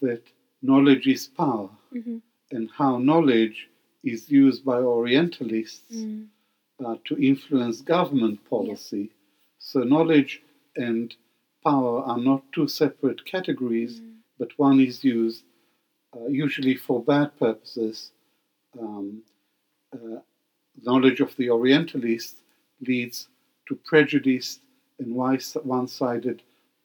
that 0.00 0.22
knowledge 0.62 1.06
is 1.06 1.26
power 1.28 1.70
Mhm. 1.92 2.20
and 2.50 2.70
how 2.70 2.98
knowledge 2.98 3.68
is 4.02 4.30
used 4.30 4.64
by 4.64 4.78
Orientalists 4.80 5.94
Mm. 5.96 6.28
uh, 6.80 6.96
to 7.04 7.16
influence 7.22 7.80
government 7.80 8.42
policy. 8.44 9.10
So, 9.58 9.82
knowledge 9.82 10.42
and 10.76 11.14
power 11.64 12.02
are 12.02 12.18
not 12.18 12.50
two 12.52 12.68
separate 12.68 13.24
categories, 13.24 14.00
Mm. 14.00 14.18
but 14.38 14.58
one 14.58 14.80
is 14.80 15.04
used 15.04 15.44
uh, 16.16 16.26
usually 16.26 16.74
for 16.74 17.02
bad 17.04 17.36
purposes. 17.38 18.12
Um, 18.78 19.22
uh, 19.92 20.20
knowledge 20.82 21.20
of 21.20 21.36
the 21.36 21.50
Orientalists 21.50 22.40
leads 22.80 23.28
to 23.66 23.74
prejudiced 23.76 24.62
and 24.98 25.14
one 25.14 25.86
sided 25.88 26.42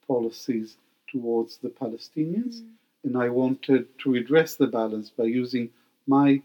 policies 0.08 0.78
towards 1.08 1.58
the 1.60 1.70
Palestinians. 1.70 2.62
Mm. 2.64 2.72
And 3.04 3.18
I 3.18 3.30
wanted 3.30 3.88
to 4.00 4.12
redress 4.12 4.56
the 4.56 4.68
balance 4.68 5.10
by 5.10 5.26
using 5.26 5.70
my, 6.08 6.42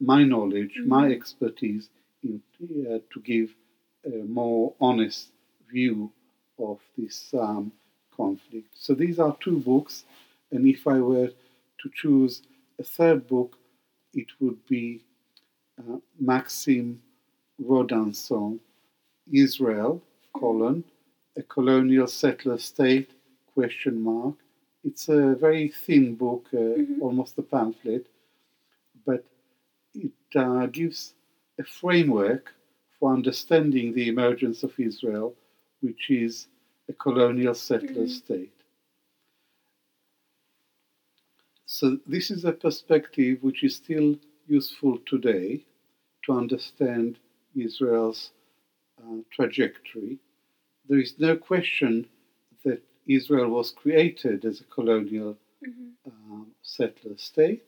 my 0.00 0.22
knowledge, 0.24 0.74
my 0.84 1.08
Mhm. 1.08 1.14
expertise, 1.18 1.88
in, 2.22 2.42
uh, 2.90 2.98
to 3.12 3.20
give 3.20 3.54
a 4.04 4.22
more 4.40 4.74
honest 4.80 5.30
view 5.70 6.10
of 6.58 6.78
this 6.96 7.32
um, 7.34 7.72
conflict. 8.16 8.68
So 8.74 8.94
these 8.94 9.18
are 9.18 9.36
two 9.40 9.58
books, 9.58 10.04
and 10.52 10.66
if 10.66 10.86
I 10.86 11.00
were 11.00 11.30
to 11.80 11.90
choose 11.94 12.42
a 12.78 12.84
third 12.84 13.26
book, 13.26 13.58
it 14.12 14.28
would 14.40 14.64
be 14.66 15.02
uh, 15.78 15.98
Maxime 16.20 17.02
Rodinson, 17.60 18.60
Israel, 19.32 20.02
colon, 20.34 20.84
a 21.36 21.42
colonial 21.42 22.06
settler 22.06 22.58
state, 22.58 23.10
question 23.54 24.00
mark. 24.02 24.34
It's 24.84 25.08
a 25.08 25.34
very 25.34 25.68
thin 25.68 26.14
book, 26.14 26.48
uh, 26.52 26.56
Mhm. 26.58 27.00
almost 27.00 27.38
a 27.38 27.42
pamphlet, 27.42 28.06
but 29.06 29.24
it 29.94 30.12
uh, 30.36 30.66
gives 30.66 31.14
a 31.58 31.64
framework 31.64 32.54
for 32.98 33.12
understanding 33.12 33.94
the 33.94 34.08
emergence 34.08 34.62
of 34.62 34.78
Israel, 34.78 35.34
which 35.80 36.10
is 36.10 36.48
a 36.88 36.92
colonial 36.92 37.54
settler 37.54 38.06
Mhm. 38.06 38.10
state. 38.10 38.52
So, 41.66 41.98
this 42.06 42.30
is 42.30 42.44
a 42.44 42.52
perspective 42.52 43.42
which 43.42 43.64
is 43.64 43.74
still 43.76 44.18
useful 44.46 44.98
today 45.06 45.64
to 46.24 46.32
understand 46.32 47.18
Israel's 47.56 48.32
uh, 49.02 49.22
trajectory. 49.30 50.18
There 50.88 51.00
is 51.00 51.18
no 51.18 51.36
question 51.36 52.06
Israel 53.06 53.48
was 53.50 53.70
created 53.70 54.44
as 54.44 54.60
a 54.60 54.64
colonial 54.64 55.36
Mhm. 55.62 55.92
um, 56.06 56.54
settler 56.62 57.16
state 57.16 57.64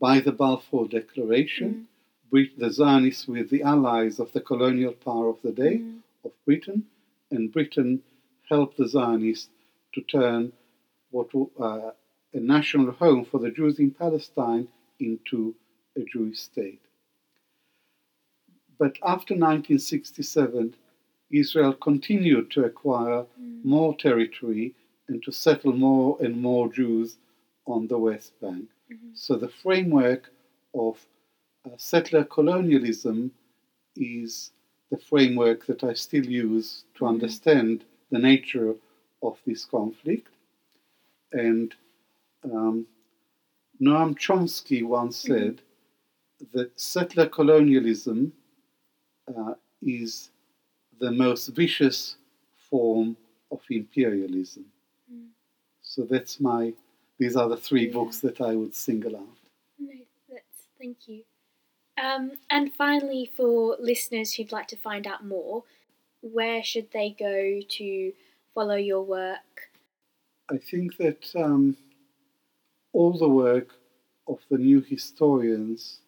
by 0.00 0.20
the 0.20 0.32
Balfour 0.32 0.88
Declaration. 0.88 1.70
Mm. 1.74 2.30
Brit- 2.30 2.58
the 2.58 2.70
Zionists 2.70 3.26
were 3.26 3.44
the 3.44 3.62
allies 3.62 4.18
of 4.20 4.32
the 4.32 4.40
colonial 4.40 4.92
power 4.92 5.28
of 5.28 5.40
the 5.42 5.52
day 5.52 5.78
Mm. 5.78 6.02
of 6.24 6.32
Britain, 6.44 6.86
and 7.30 7.52
Britain 7.52 8.02
helped 8.48 8.76
the 8.76 8.88
Zionists 8.88 9.50
to 9.94 10.00
turn 10.02 10.52
what 11.10 11.30
uh, 11.34 11.92
a 12.34 12.40
national 12.40 12.92
home 12.92 13.24
for 13.24 13.38
the 13.40 13.50
Jews 13.50 13.78
in 13.78 13.90
Palestine 13.90 14.68
into 15.00 15.54
a 15.96 16.02
Jewish 16.04 16.40
state. 16.40 16.80
But 18.78 18.98
after 19.02 19.34
1967, 19.34 20.74
Israel 21.30 21.74
continued 21.74 22.50
to 22.52 22.64
acquire 22.64 23.26
Mm. 23.40 23.64
more 23.64 23.96
territory 23.96 24.74
and 25.08 25.22
to 25.22 25.32
settle 25.32 25.72
more 25.72 26.16
and 26.22 26.40
more 26.40 26.72
Jews 26.72 27.18
on 27.66 27.86
the 27.86 27.98
West 27.98 28.38
Bank. 28.40 28.68
Mhm. 28.90 29.16
So 29.16 29.36
the 29.36 29.48
framework 29.48 30.30
of 30.74 31.04
uh, 31.64 31.76
settler 31.76 32.24
colonialism 32.24 33.30
is 33.96 34.52
the 34.90 34.96
framework 34.96 35.66
that 35.66 35.84
I 35.84 35.92
still 35.94 36.24
use 36.26 36.84
to 36.94 37.04
Mhm. 37.04 37.08
understand 37.08 37.84
the 38.10 38.18
nature 38.18 38.74
of 39.22 39.38
this 39.44 39.64
conflict. 39.66 40.30
And 41.32 41.74
um, 42.44 42.86
Noam 43.80 44.14
Chomsky 44.16 44.82
once 44.84 45.16
said 45.16 45.60
that 46.52 46.78
settler 46.80 47.28
colonialism 47.28 48.32
uh, 49.26 49.54
is 49.82 50.30
the 51.00 51.10
most 51.10 51.48
vicious 51.48 52.16
form 52.70 53.16
of 53.50 53.60
imperialism. 53.70 54.64
Mm. 55.12 55.28
So 55.82 56.02
that's 56.04 56.40
my. 56.40 56.72
These 57.18 57.36
are 57.36 57.48
the 57.48 57.56
three 57.56 57.86
Yeah. 57.86 57.92
books 57.92 58.20
that 58.20 58.40
I 58.40 58.54
would 58.54 58.74
single 58.74 59.16
out. 59.16 59.36
No, 59.78 59.92
that's 60.28 60.68
thank 60.78 61.08
you. 61.08 61.24
Um, 61.96 62.32
and 62.50 62.72
finally, 62.74 63.30
for 63.36 63.76
listeners 63.80 64.34
who'd 64.34 64.52
like 64.52 64.68
to 64.68 64.76
find 64.76 65.06
out 65.06 65.24
more, 65.24 65.64
where 66.20 66.62
should 66.62 66.90
they 66.92 67.10
go 67.10 67.60
to 67.60 68.12
follow 68.54 68.76
your 68.76 69.02
work? 69.02 69.70
I 70.50 70.58
think 70.58 70.96
that 70.98 71.34
um, 71.34 71.76
all 72.92 73.18
the 73.18 73.28
work 73.28 73.74
of 74.28 74.38
the 74.50 74.58
new 74.58 74.80
historians 74.80 75.98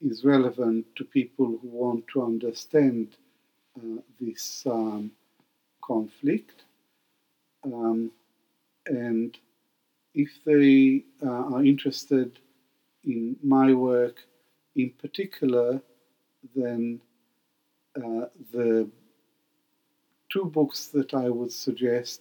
is 0.00 0.24
relevant 0.24 0.86
to 0.96 1.04
people 1.04 1.58
who 1.60 1.68
want 1.68 2.06
to 2.08 2.22
understand 2.22 3.16
this 4.20 4.64
um, 4.66 5.10
conflict. 5.82 6.64
Um, 7.64 8.10
and 8.86 9.36
if 10.14 10.30
they 10.44 11.04
uh, 11.24 11.54
are 11.54 11.64
interested 11.64 12.38
in 13.04 13.36
my 13.42 13.72
work 13.74 14.16
in 14.74 14.90
particular, 14.90 15.80
then 16.54 17.00
uh, 17.96 18.26
the 18.52 18.88
two 20.32 20.44
books 20.44 20.88
that 20.88 21.14
I 21.14 21.28
would 21.30 21.52
suggest 21.52 22.20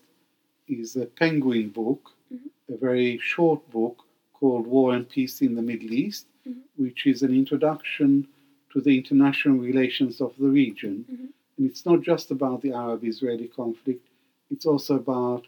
is 0.68 0.95
a 0.95 1.06
Penguin 1.06 1.70
book, 1.70 2.12
Mhm. 2.34 2.49
a 2.70 2.78
very 2.78 3.18
short 3.20 3.62
book 3.72 3.97
called 4.34 4.66
War 4.68 4.93
and 4.95 5.08
Peace 5.08 5.41
in 5.41 5.56
the 5.56 5.62
Middle 5.62 5.93
East, 5.93 6.26
Mhm. 6.47 6.62
which 6.76 7.06
is 7.06 7.22
an 7.24 7.34
introduction 7.34 8.28
to 8.72 8.82
the 8.82 8.97
international 8.97 9.58
relations 9.58 10.22
of 10.22 10.36
the 10.38 10.49
region. 10.49 11.06
Mhm. 11.12 11.34
And 11.58 11.70
it's 11.70 11.86
not 11.86 12.01
just 12.01 12.32
about 12.32 12.62
the 12.62 12.74
Arab 12.74 13.03
Israeli 13.03 13.47
conflict, 13.47 14.06
it's 14.51 14.66
also 14.66 14.95
about 14.95 15.43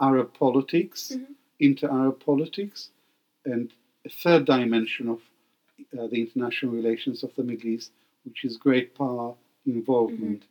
Arab 0.00 0.32
politics, 0.34 1.12
Mhm. 1.14 1.34
inter 1.58 1.88
Arab 1.90 2.20
politics, 2.20 2.90
and 3.44 3.72
a 4.04 4.08
third 4.08 4.44
dimension 4.46 5.08
of 5.08 5.20
uh, 5.98 6.06
the 6.08 6.20
international 6.20 6.72
relations 6.72 7.22
of 7.22 7.34
the 7.36 7.42
Middle 7.42 7.70
East, 7.70 7.90
which 8.24 8.44
is 8.44 8.56
great 8.56 8.94
power 8.94 9.34
involvement 9.66 10.42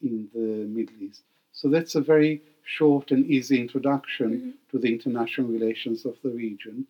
in 0.00 0.28
the 0.32 0.48
Middle 0.76 1.02
East. 1.02 1.22
So 1.52 1.68
that's 1.68 1.96
a 1.96 2.00
very 2.00 2.40
short 2.64 3.10
and 3.10 3.26
easy 3.26 3.60
introduction 3.60 4.30
Mhm. 4.30 4.70
to 4.70 4.78
the 4.78 4.88
international 4.96 5.48
relations 5.48 6.04
of 6.04 6.16
the 6.22 6.30
region. 6.30 6.86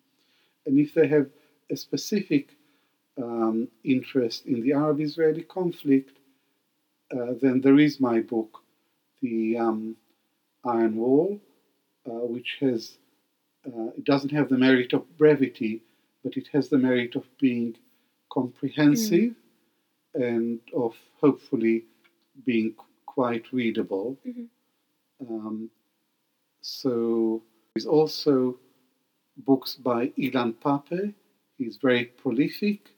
And 0.65 0.77
if 0.79 0.93
they 0.93 1.07
have 1.07 1.27
a 1.69 1.75
specific 1.75 2.45
um, 3.19 3.67
interest 3.83 4.45
in 4.45 4.61
the 4.61 4.73
Arab 4.73 4.99
Israeli 5.01 5.41
conflict, 5.41 6.15
uh, 7.15 7.33
then 7.41 7.61
there 7.61 7.79
is 7.79 7.99
my 7.99 8.19
book, 8.19 8.61
The 9.21 9.57
um, 9.57 9.95
Iron 10.65 10.95
Wall, 10.97 11.39
uh, 12.05 12.25
which 12.25 12.57
has, 12.59 12.97
uh, 13.65 13.89
it 13.97 14.03
doesn't 14.03 14.31
have 14.31 14.49
the 14.49 14.57
merit 14.57 14.93
of 14.93 15.17
brevity, 15.17 15.81
but 16.23 16.37
it 16.37 16.47
has 16.53 16.69
the 16.69 16.77
merit 16.77 17.15
of 17.15 17.25
being 17.39 17.75
comprehensive 18.31 19.35
and 20.13 20.59
of 20.75 20.95
hopefully 21.19 21.85
being 22.45 22.75
quite 23.05 23.51
readable. 23.51 24.17
Mhm. 24.25 24.47
Um, 25.29 25.71
so 26.61 27.41
there's 27.73 27.85
also 27.85 28.59
books 29.37 29.75
by 29.75 30.07
Ilan 30.17 30.53
Pappé. 30.55 31.13
He's 31.57 31.77
very 31.77 32.05
prolific. 32.05 32.93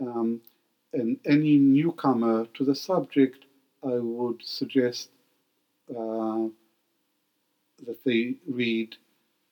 Um, 0.00 0.40
and 0.94 1.18
any 1.26 1.58
newcomer 1.58 2.46
to 2.54 2.64
the 2.64 2.74
subject, 2.74 3.44
I 3.82 3.94
would 3.98 4.40
suggest 4.42 5.10
uh, 5.90 6.48
that 7.86 8.02
they 8.04 8.36
read 8.46 8.96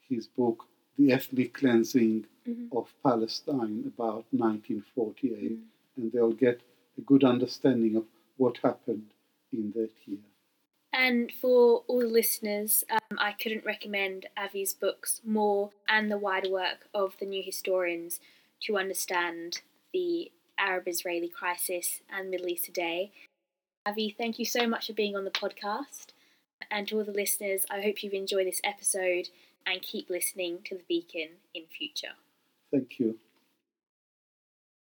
his 0.08 0.26
book, 0.26 0.66
The 0.98 1.12
Ethnic 1.12 1.54
Cleansing 1.54 2.26
Mhm. 2.46 2.68
of 2.72 2.94
Palestine, 3.02 3.84
about 3.86 4.24
1948, 4.32 5.52
Mhm. 5.52 5.68
and 5.96 6.12
they'll 6.12 6.32
get 6.32 6.60
a 6.98 7.00
good 7.02 7.24
understanding 7.24 7.96
of 7.96 8.06
what 8.36 8.58
happened 8.58 9.10
in 9.52 9.72
that 9.72 9.92
year. 10.06 10.24
And 10.92 11.32
for 11.32 11.84
all 11.86 12.00
the 12.00 12.06
listeners, 12.06 12.84
um, 12.90 13.18
I 13.18 13.32
couldn't 13.32 13.64
recommend 13.64 14.26
Avi's 14.36 14.74
books 14.74 15.22
more 15.24 15.70
and 15.88 16.10
the 16.10 16.18
wider 16.18 16.50
work 16.50 16.88
of 16.92 17.16
the 17.18 17.26
new 17.26 17.42
historians 17.42 18.20
to 18.60 18.76
understand 18.76 19.62
the 19.92 20.30
Arab 20.62 20.86
Israeli 20.86 21.28
crisis 21.28 22.00
and 22.08 22.30
Middle 22.30 22.48
East 22.48 22.64
today. 22.64 23.10
Avi, 23.84 24.14
thank 24.16 24.38
you 24.38 24.44
so 24.44 24.66
much 24.66 24.86
for 24.86 24.92
being 24.92 25.16
on 25.16 25.24
the 25.24 25.30
podcast. 25.30 26.06
And 26.70 26.86
to 26.88 26.98
all 26.98 27.04
the 27.04 27.10
listeners, 27.10 27.66
I 27.68 27.80
hope 27.80 28.02
you've 28.02 28.12
enjoyed 28.12 28.46
this 28.46 28.60
episode 28.62 29.28
and 29.66 29.82
keep 29.82 30.08
listening 30.08 30.60
to 30.66 30.76
The 30.76 30.84
Beacon 30.88 31.28
in 31.52 31.64
future. 31.76 32.14
Thank 32.70 33.00
you. 33.00 33.18